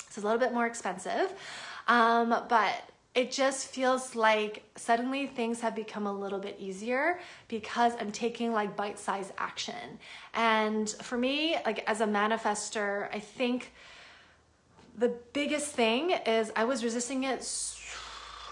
It's 0.08 0.18
a 0.18 0.22
little 0.22 0.40
bit 0.40 0.54
more 0.54 0.66
expensive, 0.66 1.34
um, 1.88 2.30
but 2.48 2.90
it 3.16 3.32
just 3.32 3.68
feels 3.68 4.14
like 4.14 4.64
suddenly 4.76 5.26
things 5.26 5.62
have 5.62 5.74
become 5.74 6.06
a 6.06 6.12
little 6.12 6.38
bit 6.38 6.58
easier 6.60 7.20
because 7.48 7.94
I'm 8.00 8.12
taking 8.12 8.52
like 8.52 8.76
bite 8.76 9.00
sized 9.00 9.32
action. 9.38 10.00
And 10.34 10.90
for 11.02 11.18
me, 11.18 11.56
like 11.66 11.84
as 11.88 12.02
a 12.02 12.06
manifester, 12.06 13.08
I 13.14 13.20
think 13.20 13.72
the 14.98 15.14
biggest 15.32 15.68
thing 15.74 16.12
is 16.12 16.52
I 16.58 16.66
was 16.66 16.84
resisting 16.84 17.24
it 17.24 17.42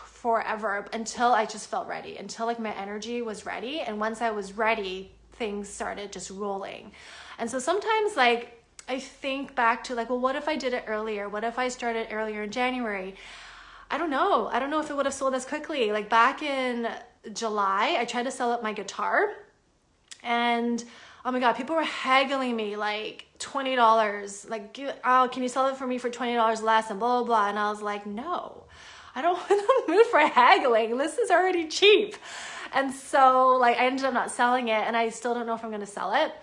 forever 0.05 0.87
until 0.93 1.33
I 1.33 1.45
just 1.45 1.69
felt 1.69 1.85
ready, 1.89 2.15
until 2.15 2.45
like 2.45 2.59
my 2.59 2.73
energy 2.75 3.21
was 3.21 3.45
ready. 3.45 3.81
And 3.81 3.99
once 3.99 4.21
I 4.21 4.31
was 4.31 4.53
ready, 4.53 5.11
things 5.33 5.67
started 5.67 6.13
just 6.13 6.29
rolling. 6.29 6.93
And 7.37 7.51
so 7.51 7.59
sometimes, 7.59 8.15
like, 8.15 8.63
I 8.87 8.99
think 8.99 9.55
back 9.55 9.83
to 9.85 9.95
like, 9.95 10.09
well, 10.09 10.19
what 10.19 10.37
if 10.37 10.47
I 10.47 10.55
did 10.55 10.73
it 10.73 10.85
earlier? 10.87 11.27
What 11.27 11.43
if 11.43 11.59
I 11.59 11.67
started 11.67 12.07
earlier 12.11 12.43
in 12.43 12.51
January? 12.51 13.15
I 13.93 13.99
don't 13.99 14.09
know. 14.09 14.49
I 14.51 14.57
don't 14.57 14.71
know 14.71 14.79
if 14.79 14.89
it 14.89 14.95
would 14.95 15.05
have 15.05 15.13
sold 15.13 15.35
as 15.35 15.45
quickly. 15.45 15.91
Like 15.91 16.09
back 16.09 16.41
in 16.41 16.89
July, 17.31 17.95
I 17.99 18.05
tried 18.05 18.23
to 18.23 18.31
sell 18.31 18.51
up 18.51 18.63
my 18.63 18.73
guitar 18.73 19.31
and 20.23 20.83
oh 21.23 21.31
my 21.31 21.39
god, 21.39 21.53
people 21.53 21.75
were 21.75 21.83
haggling 21.83 22.55
me 22.55 22.75
like 22.75 23.27
$20. 23.37 24.49
Like, 24.49 24.79
oh, 25.05 25.29
can 25.31 25.43
you 25.43 25.47
sell 25.47 25.67
it 25.67 25.77
for 25.77 25.85
me 25.85 25.99
for 25.99 26.09
$20 26.09 26.63
less 26.63 26.89
and 26.89 26.99
blah, 26.99 27.19
blah, 27.19 27.27
blah. 27.27 27.49
And 27.49 27.59
I 27.59 27.69
was 27.69 27.83
like, 27.83 28.07
no, 28.07 28.63
I 29.13 29.21
don't 29.21 29.35
want 29.47 29.47
to 29.47 29.83
move 29.87 30.07
for 30.07 30.21
haggling. 30.21 30.97
This 30.97 31.19
is 31.19 31.29
already 31.29 31.67
cheap. 31.67 32.15
And 32.73 32.91
so 32.91 33.57
like 33.61 33.77
I 33.77 33.85
ended 33.85 34.05
up 34.05 34.13
not 34.15 34.31
selling 34.31 34.69
it 34.69 34.87
and 34.87 34.97
I 34.97 35.09
still 35.09 35.35
don't 35.35 35.45
know 35.45 35.53
if 35.53 35.63
I'm 35.63 35.69
going 35.69 35.81
to 35.81 35.85
sell 35.85 36.15
it 36.15 36.33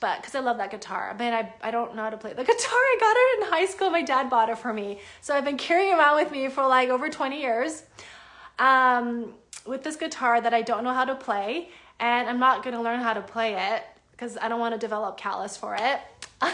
but 0.00 0.20
because 0.20 0.34
I 0.34 0.40
love 0.40 0.56
that 0.56 0.70
guitar. 0.70 1.14
Man, 1.18 1.32
I, 1.34 1.52
I 1.68 1.70
don't 1.70 1.94
know 1.94 2.02
how 2.02 2.10
to 2.10 2.16
play 2.16 2.32
the 2.32 2.44
guitar. 2.44 2.56
I 2.56 2.96
got 2.98 3.16
it 3.16 3.46
in 3.46 3.52
high 3.52 3.66
school. 3.66 3.90
My 3.90 4.02
dad 4.02 4.30
bought 4.30 4.48
it 4.48 4.58
for 4.58 4.72
me. 4.72 4.98
So 5.20 5.34
I've 5.34 5.44
been 5.44 5.58
carrying 5.58 5.92
around 5.92 6.16
with 6.16 6.32
me 6.32 6.48
for 6.48 6.66
like 6.66 6.88
over 6.88 7.10
20 7.10 7.40
years 7.40 7.82
um, 8.58 9.34
with 9.66 9.82
this 9.84 9.96
guitar 9.96 10.40
that 10.40 10.54
I 10.54 10.62
don't 10.62 10.82
know 10.82 10.94
how 10.94 11.04
to 11.04 11.14
play. 11.14 11.68
And 12.00 12.28
I'm 12.28 12.38
not 12.38 12.64
going 12.64 12.74
to 12.74 12.82
learn 12.82 13.00
how 13.00 13.12
to 13.12 13.20
play 13.20 13.54
it 13.54 13.84
because 14.12 14.38
I 14.40 14.48
don't 14.48 14.58
want 14.58 14.74
to 14.74 14.78
develop 14.78 15.18
callus 15.18 15.56
for 15.58 15.76
it. 15.78 16.00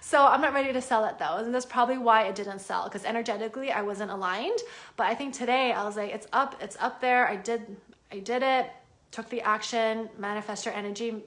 so 0.00 0.24
I'm 0.24 0.40
not 0.40 0.52
ready 0.52 0.72
to 0.72 0.80
sell 0.80 1.04
it 1.06 1.18
though. 1.18 1.38
And 1.38 1.52
that's 1.52 1.66
probably 1.66 1.98
why 1.98 2.24
it 2.24 2.36
didn't 2.36 2.60
sell 2.60 2.84
because 2.84 3.04
energetically 3.04 3.72
I 3.72 3.82
wasn't 3.82 4.12
aligned. 4.12 4.60
But 4.96 5.08
I 5.08 5.16
think 5.16 5.34
today 5.34 5.72
I 5.72 5.84
was 5.84 5.96
like, 5.96 6.12
it's 6.12 6.28
up, 6.32 6.54
it's 6.60 6.76
up 6.78 7.00
there. 7.00 7.26
I 7.26 7.34
did, 7.34 7.76
I 8.12 8.20
did 8.20 8.44
it, 8.44 8.70
took 9.10 9.28
the 9.28 9.40
action, 9.40 10.08
manifest 10.18 10.66
your 10.66 10.74
energy, 10.74 11.24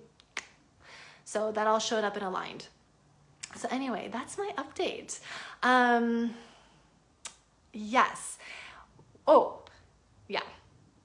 so 1.26 1.52
that 1.52 1.68
all 1.68 1.80
showed 1.80 2.04
up 2.04 2.16
and 2.16 2.24
aligned. 2.24 2.68
So 3.56 3.68
anyway, 3.72 4.10
that's 4.12 4.38
my 4.38 4.52
update. 4.58 5.20
Um, 5.64 6.34
yes. 7.74 8.38
Oh, 9.28 9.60
yeah. 10.28 10.42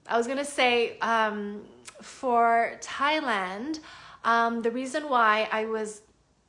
I 0.06 0.16
was 0.16 0.26
gonna 0.26 0.44
say 0.44 0.98
um, 0.98 1.62
for 2.02 2.76
Thailand, 2.80 3.80
um, 4.24 4.62
the 4.62 4.70
reason 4.70 5.08
why 5.08 5.48
I 5.50 5.64
was 5.64 6.02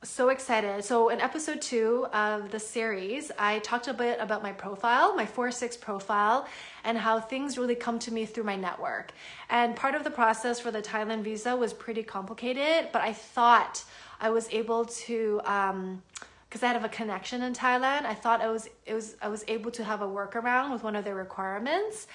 so 0.03 0.29
excited. 0.29 0.83
So 0.83 1.09
in 1.09 1.21
episode 1.21 1.61
two 1.61 2.07
of 2.11 2.49
the 2.49 2.59
series, 2.59 3.31
I 3.37 3.59
talked 3.59 3.87
a 3.87 3.93
bit 3.93 4.19
about 4.19 4.41
my 4.41 4.51
profile, 4.51 5.15
my 5.15 5.27
4-6 5.27 5.79
profile, 5.79 6.47
and 6.83 6.97
how 6.97 7.19
things 7.19 7.57
really 7.57 7.75
come 7.75 7.99
to 7.99 8.11
me 8.11 8.25
through 8.25 8.45
my 8.45 8.55
network. 8.55 9.11
And 9.49 9.75
part 9.75 9.93
of 9.93 10.03
the 10.03 10.09
process 10.09 10.59
for 10.59 10.71
the 10.71 10.81
Thailand 10.81 11.21
visa 11.21 11.55
was 11.55 11.71
pretty 11.71 12.01
complicated, 12.01 12.89
but 12.91 13.03
I 13.03 13.13
thought 13.13 13.83
I 14.19 14.31
was 14.31 14.49
able 14.49 14.85
to, 14.85 15.39
um, 15.45 16.01
because 16.49 16.63
I 16.63 16.67
have 16.67 16.83
a 16.83 16.89
connection 16.89 17.43
in 17.43 17.53
Thailand, 17.53 18.05
I 18.05 18.15
thought 18.15 18.41
I 18.41 18.49
was 18.49 18.67
it 18.85 18.93
was 18.93 19.15
I 19.21 19.29
was 19.29 19.45
able 19.47 19.71
to 19.71 19.83
have 19.83 20.01
a 20.01 20.07
workaround 20.07 20.73
with 20.73 20.83
one 20.83 20.95
of 20.95 21.05
their 21.05 21.15
requirements. 21.15 22.07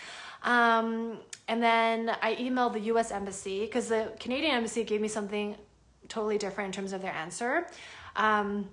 Um, 0.43 1.19
and 1.49 1.63
then 1.63 2.11
I 2.21 2.35
emailed 2.35 2.75
the 2.75 2.81
U.S. 2.93 3.11
embassy 3.11 3.61
because 3.61 3.89
the 3.89 4.13
Canadian 4.21 4.55
embassy 4.57 4.85
gave 4.85 5.01
me 5.01 5.09
something 5.09 5.57
totally 6.09 6.39
different 6.39 6.69
in 6.69 6.73
terms 6.73 6.93
of 6.93 7.03
their 7.03 7.13
answer. 7.13 7.67
Um, 8.15 8.69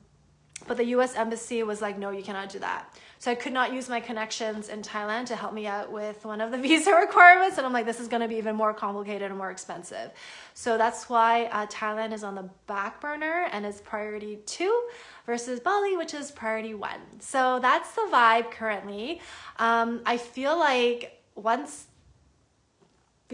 but 0.68 0.78
the 0.78 0.86
US 0.86 1.16
embassy 1.16 1.62
was 1.64 1.82
like, 1.82 1.98
no, 1.98 2.12
you 2.12 2.24
cannot 2.24 2.50
do 2.50 2.60
that. 2.60 2.98
So 3.20 3.32
I 3.32 3.36
could 3.36 3.54
not 3.54 3.74
use 3.74 3.88
my 3.88 4.00
connections 4.00 4.70
in 4.70 4.82
Thailand 4.82 5.28
to 5.28 5.36
help 5.36 5.54
me 5.54 5.66
out 5.66 5.92
with 5.92 6.26
one 6.26 6.42
of 6.42 6.52
the 6.52 6.58
visa 6.66 6.92
requirements. 7.00 7.58
And 7.58 7.66
I'm 7.66 7.74
like, 7.74 7.86
this 7.86 8.00
is 8.00 8.08
going 8.08 8.22
to 8.22 8.28
be 8.28 8.36
even 8.36 8.56
more 8.56 8.74
complicated 8.74 9.30
and 9.30 9.38
more 9.38 9.52
expensive. 9.52 10.12
So 10.54 10.78
that's 10.78 11.10
why 11.10 11.46
uh, 11.46 11.66
Thailand 11.68 12.14
is 12.14 12.24
on 12.24 12.36
the 12.36 12.50
back 12.68 13.02
burner 13.02 13.48
and 13.52 13.66
is 13.66 13.82
priority 13.82 14.38
two 14.46 14.88
versus 15.26 15.60
Bali, 15.60 15.98
which 15.98 16.14
is 16.14 16.32
priority 16.32 16.74
one. 16.74 17.00
So 17.20 17.60
that's 17.62 17.94
the 17.96 18.08
vibe 18.12 18.52
currently. 18.52 19.22
Um, 19.58 20.02
I 20.06 20.18
feel 20.18 20.58
like 20.58 21.22
once 21.36 21.88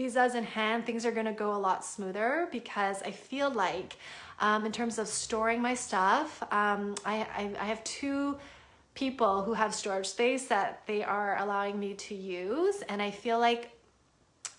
visas 0.00 0.34
in 0.34 0.44
hand, 0.44 0.86
things 0.86 1.04
are 1.04 1.10
gonna 1.10 1.30
go 1.30 1.54
a 1.54 1.60
lot 1.68 1.84
smoother 1.84 2.48
because 2.50 3.02
I 3.02 3.10
feel 3.10 3.50
like 3.50 3.98
um, 4.38 4.64
in 4.64 4.72
terms 4.72 4.98
of 4.98 5.06
storing 5.06 5.60
my 5.60 5.74
stuff, 5.74 6.42
um, 6.50 6.94
I, 7.04 7.26
I, 7.36 7.50
I 7.60 7.64
have 7.66 7.84
two 7.84 8.38
people 8.94 9.42
who 9.42 9.52
have 9.52 9.74
storage 9.74 10.06
space 10.06 10.46
that 10.46 10.80
they 10.86 11.04
are 11.04 11.36
allowing 11.38 11.78
me 11.78 11.92
to 11.92 12.14
use 12.14 12.80
and 12.88 13.02
I 13.02 13.10
feel 13.10 13.38
like 13.38 13.72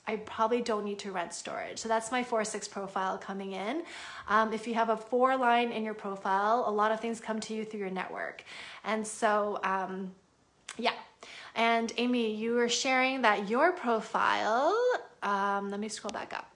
I 0.06 0.17
probably 0.17 0.62
don't 0.62 0.86
need 0.86 0.99
to 0.99 1.12
rent 1.12 1.34
storage. 1.34 1.80
So 1.80 1.89
that's 1.89 2.12
my 2.12 2.23
4-6 2.23 2.69
profile 2.69 3.17
coming 3.17 3.54
in. 3.54 3.82
Um, 4.27 4.54
if 4.54 4.67
you 4.67 4.75
have 4.75 4.89
a 4.89 4.97
4 4.97 5.38
line 5.38 5.71
in 5.71 5.84
your 5.84 5.95
profile, 5.95 6.65
a 6.67 6.71
lot 6.71 6.91
of 6.91 6.99
things 6.99 7.19
come 7.19 7.39
to 7.39 7.56
you 7.56 7.65
through 7.65 7.80
your 7.80 7.89
network. 7.89 8.43
And 8.84 9.08
so, 9.08 9.60
um, 9.63 10.12
yeah. 10.77 10.93
And 11.56 11.91
Amy, 11.97 12.36
you 12.36 12.54
were 12.54 12.69
sharing 12.69 13.23
that 13.23 13.49
your 13.49 13.71
profile 13.71 14.75
um, 15.23 15.69
let 15.69 15.79
me 15.79 15.89
scroll 15.89 16.12
back 16.12 16.34
up. 16.34 16.49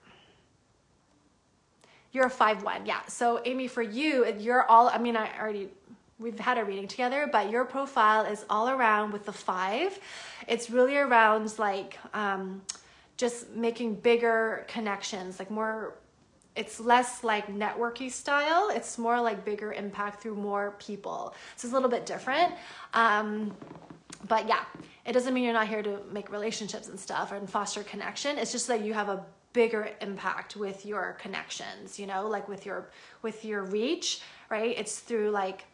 You're 2.12 2.26
a 2.26 2.30
5-1, 2.30 2.86
yeah. 2.86 3.04
So 3.06 3.42
Amy, 3.44 3.68
for 3.68 3.82
you, 3.82 4.26
you're 4.38 4.64
all, 4.64 4.88
I 4.88 4.98
mean, 4.98 5.16
I 5.16 5.30
already, 5.38 5.68
we've 6.18 6.38
had 6.38 6.56
a 6.56 6.64
reading 6.64 6.88
together, 6.88 7.28
but 7.30 7.50
your 7.50 7.64
profile 7.64 8.24
is 8.24 8.46
all 8.48 8.68
around 8.68 9.12
with 9.12 9.26
the 9.26 9.32
five. 9.32 9.98
It's 10.48 10.70
really 10.70 10.96
around 10.96 11.58
like 11.58 11.98
um, 12.14 12.62
just 13.16 13.50
making 13.50 13.96
bigger 13.96 14.64
connections, 14.68 15.38
like 15.38 15.50
more, 15.50 15.94
it's 16.54 16.80
less 16.80 17.22
like 17.22 17.48
networky 17.48 18.10
style. 18.10 18.70
It's 18.72 18.96
more 18.96 19.20
like 19.20 19.44
bigger 19.44 19.74
impact 19.74 20.22
through 20.22 20.36
more 20.36 20.74
people. 20.78 21.34
So 21.56 21.66
it's 21.66 21.72
a 21.72 21.76
little 21.76 21.90
bit 21.90 22.06
different. 22.06 22.54
Um, 22.94 23.54
but 24.26 24.48
yeah, 24.48 24.64
it 25.06 25.12
doesn't 25.12 25.32
mean 25.32 25.44
you're 25.44 25.52
not 25.52 25.68
here 25.68 25.82
to 25.82 26.00
make 26.12 26.30
relationships 26.30 26.88
and 26.88 26.98
stuff 26.98 27.32
and 27.32 27.48
foster 27.48 27.82
connection. 27.82 28.38
It's 28.38 28.52
just 28.52 28.66
that 28.68 28.82
you 28.82 28.92
have 28.92 29.08
a 29.08 29.24
bigger 29.52 29.90
impact 30.00 30.56
with 30.56 30.84
your 30.84 31.16
connections, 31.20 31.98
you 31.98 32.06
know, 32.06 32.28
like 32.28 32.48
with 32.48 32.66
your 32.66 32.90
with 33.22 33.44
your 33.44 33.62
reach, 33.62 34.20
right? 34.50 34.76
It's 34.76 34.98
through 34.98 35.30
like 35.30 35.64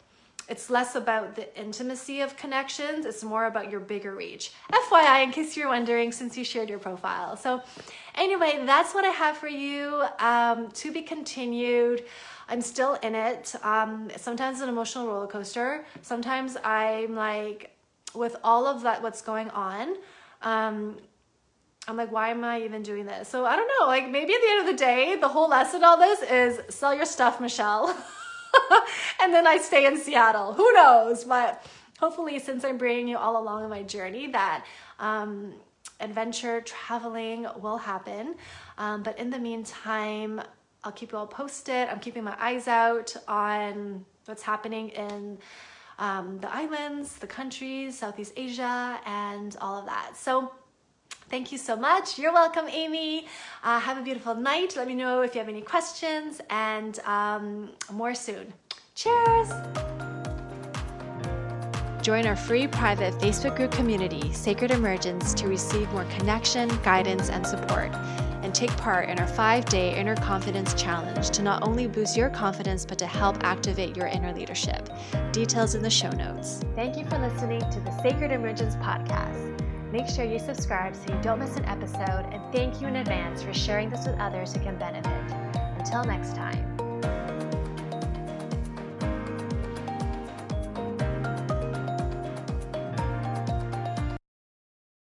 it's 0.49 0.69
less 0.69 0.95
about 0.95 1.35
the 1.35 1.57
intimacy 1.59 2.21
of 2.21 2.35
connections, 2.35 3.05
it's 3.05 3.23
more 3.23 3.45
about 3.45 3.71
your 3.71 3.79
bigger 3.79 4.13
reach. 4.13 4.51
FYI, 4.71 5.23
in 5.23 5.31
case 5.31 5.55
you're 5.55 5.69
wondering, 5.69 6.11
since 6.11 6.37
you 6.37 6.43
shared 6.43 6.69
your 6.69 6.79
profile. 6.79 7.37
So, 7.37 7.61
anyway, 8.15 8.61
that's 8.65 8.93
what 8.93 9.05
I 9.05 9.09
have 9.09 9.37
for 9.37 9.47
you. 9.47 10.03
Um, 10.19 10.69
to 10.71 10.91
be 10.91 11.01
continued. 11.01 12.03
I'm 12.49 12.61
still 12.61 12.95
in 12.95 13.15
it. 13.15 13.55
Um, 13.63 14.09
sometimes 14.17 14.59
an 14.59 14.67
emotional 14.67 15.07
roller 15.07 15.27
coaster. 15.27 15.85
Sometimes 16.01 16.57
I'm 16.63 17.15
like, 17.15 17.72
with 18.15 18.35
all 18.43 18.65
of 18.67 18.83
that, 18.83 19.01
what's 19.01 19.21
going 19.21 19.49
on, 19.51 19.95
um, 20.41 20.97
I'm 21.87 21.97
like, 21.97 22.11
why 22.11 22.29
am 22.29 22.43
I 22.43 22.61
even 22.61 22.81
doing 22.81 23.05
this? 23.05 23.27
So 23.27 23.45
I 23.45 23.55
don't 23.55 23.69
know, 23.79 23.87
like 23.87 24.09
maybe 24.09 24.33
at 24.33 24.41
the 24.41 24.47
end 24.51 24.59
of 24.61 24.65
the 24.67 24.77
day, 24.77 25.17
the 25.19 25.27
whole 25.27 25.49
lesson 25.49 25.83
all 25.83 25.97
this 25.97 26.21
is 26.21 26.73
sell 26.73 26.95
your 26.95 27.05
stuff, 27.05 27.41
Michelle. 27.41 27.89
and 29.21 29.33
then 29.33 29.45
I 29.45 29.57
stay 29.57 29.85
in 29.85 29.97
Seattle. 29.97 30.53
Who 30.53 30.71
knows? 30.73 31.25
But 31.25 31.65
hopefully, 31.99 32.39
since 32.39 32.63
I'm 32.63 32.77
bringing 32.77 33.07
you 33.09 33.17
all 33.17 33.41
along 33.41 33.65
in 33.65 33.69
my 33.69 33.83
journey, 33.83 34.27
that 34.27 34.65
um, 34.99 35.53
adventure 35.99 36.61
traveling 36.61 37.47
will 37.61 37.77
happen. 37.77 38.35
Um, 38.77 39.03
but 39.03 39.19
in 39.19 39.29
the 39.29 39.39
meantime, 39.39 40.41
I'll 40.85 40.91
keep 40.91 41.11
you 41.11 41.17
all 41.17 41.27
posted. 41.27 41.89
I'm 41.89 41.99
keeping 41.99 42.23
my 42.23 42.35
eyes 42.39 42.67
out 42.67 43.15
on 43.27 44.05
what's 44.25 44.43
happening 44.43 44.89
in 44.89 45.37
um, 45.99 46.39
the 46.39 46.53
islands, 46.53 47.17
the 47.17 47.27
countries, 47.27 47.97
Southeast 47.99 48.33
Asia, 48.35 48.99
and 49.05 49.55
all 49.61 49.79
of 49.79 49.85
that. 49.85 50.11
So, 50.15 50.51
Thank 51.29 51.51
you 51.51 51.57
so 51.57 51.75
much. 51.75 52.19
You're 52.19 52.33
welcome, 52.33 52.65
Amy. 52.69 53.25
Uh, 53.63 53.79
have 53.79 53.97
a 53.97 54.03
beautiful 54.03 54.35
night. 54.35 54.75
Let 54.75 54.87
me 54.87 54.93
know 54.93 55.21
if 55.21 55.33
you 55.33 55.39
have 55.39 55.49
any 55.49 55.61
questions, 55.61 56.41
and 56.51 56.99
um, 57.05 57.69
more 57.91 58.13
soon. 58.13 58.53
Cheers! 58.93 59.49
Join 62.03 62.27
our 62.27 62.35
free 62.35 62.67
private 62.67 63.13
Facebook 63.15 63.55
group 63.55 63.71
community, 63.71 64.31
Sacred 64.33 64.71
Emergence, 64.71 65.33
to 65.35 65.47
receive 65.47 65.89
more 65.93 66.05
connection, 66.17 66.67
guidance, 66.83 67.29
and 67.29 67.47
support. 67.47 67.91
And 68.53 68.69
take 68.69 68.77
part 68.77 69.09
in 69.09 69.17
our 69.17 69.25
five 69.25 69.65
day 69.65 69.97
Inner 69.97 70.15
Confidence 70.15 70.75
Challenge 70.75 71.27
to 71.31 71.41
not 71.41 71.67
only 71.67 71.87
boost 71.87 72.15
your 72.15 72.29
confidence, 72.29 72.85
but 72.85 72.99
to 72.99 73.07
help 73.07 73.43
activate 73.43 73.97
your 73.97 74.05
inner 74.05 74.31
leadership. 74.31 74.89
Details 75.31 75.73
in 75.73 75.81
the 75.81 75.89
show 75.89 76.11
notes. 76.11 76.61
Thank 76.75 76.95
you 76.95 77.03
for 77.05 77.17
listening 77.17 77.61
to 77.71 77.79
the 77.79 77.89
Sacred 78.03 78.29
Emergence 78.29 78.75
podcast. 78.75 79.59
Make 79.91 80.07
sure 80.07 80.23
you 80.23 80.37
subscribe 80.37 80.95
so 80.95 81.15
you 81.15 81.19
don't 81.23 81.39
miss 81.39 81.55
an 81.55 81.65
episode, 81.65 82.29
and 82.31 82.43
thank 82.53 82.79
you 82.79 82.87
in 82.87 82.97
advance 82.97 83.41
for 83.41 83.55
sharing 83.55 83.89
this 83.89 84.05
with 84.05 84.19
others 84.19 84.53
who 84.53 84.59
can 84.59 84.77
benefit. 84.77 85.31
Until 85.79 86.03
next 86.03 86.35
time. 86.35 86.72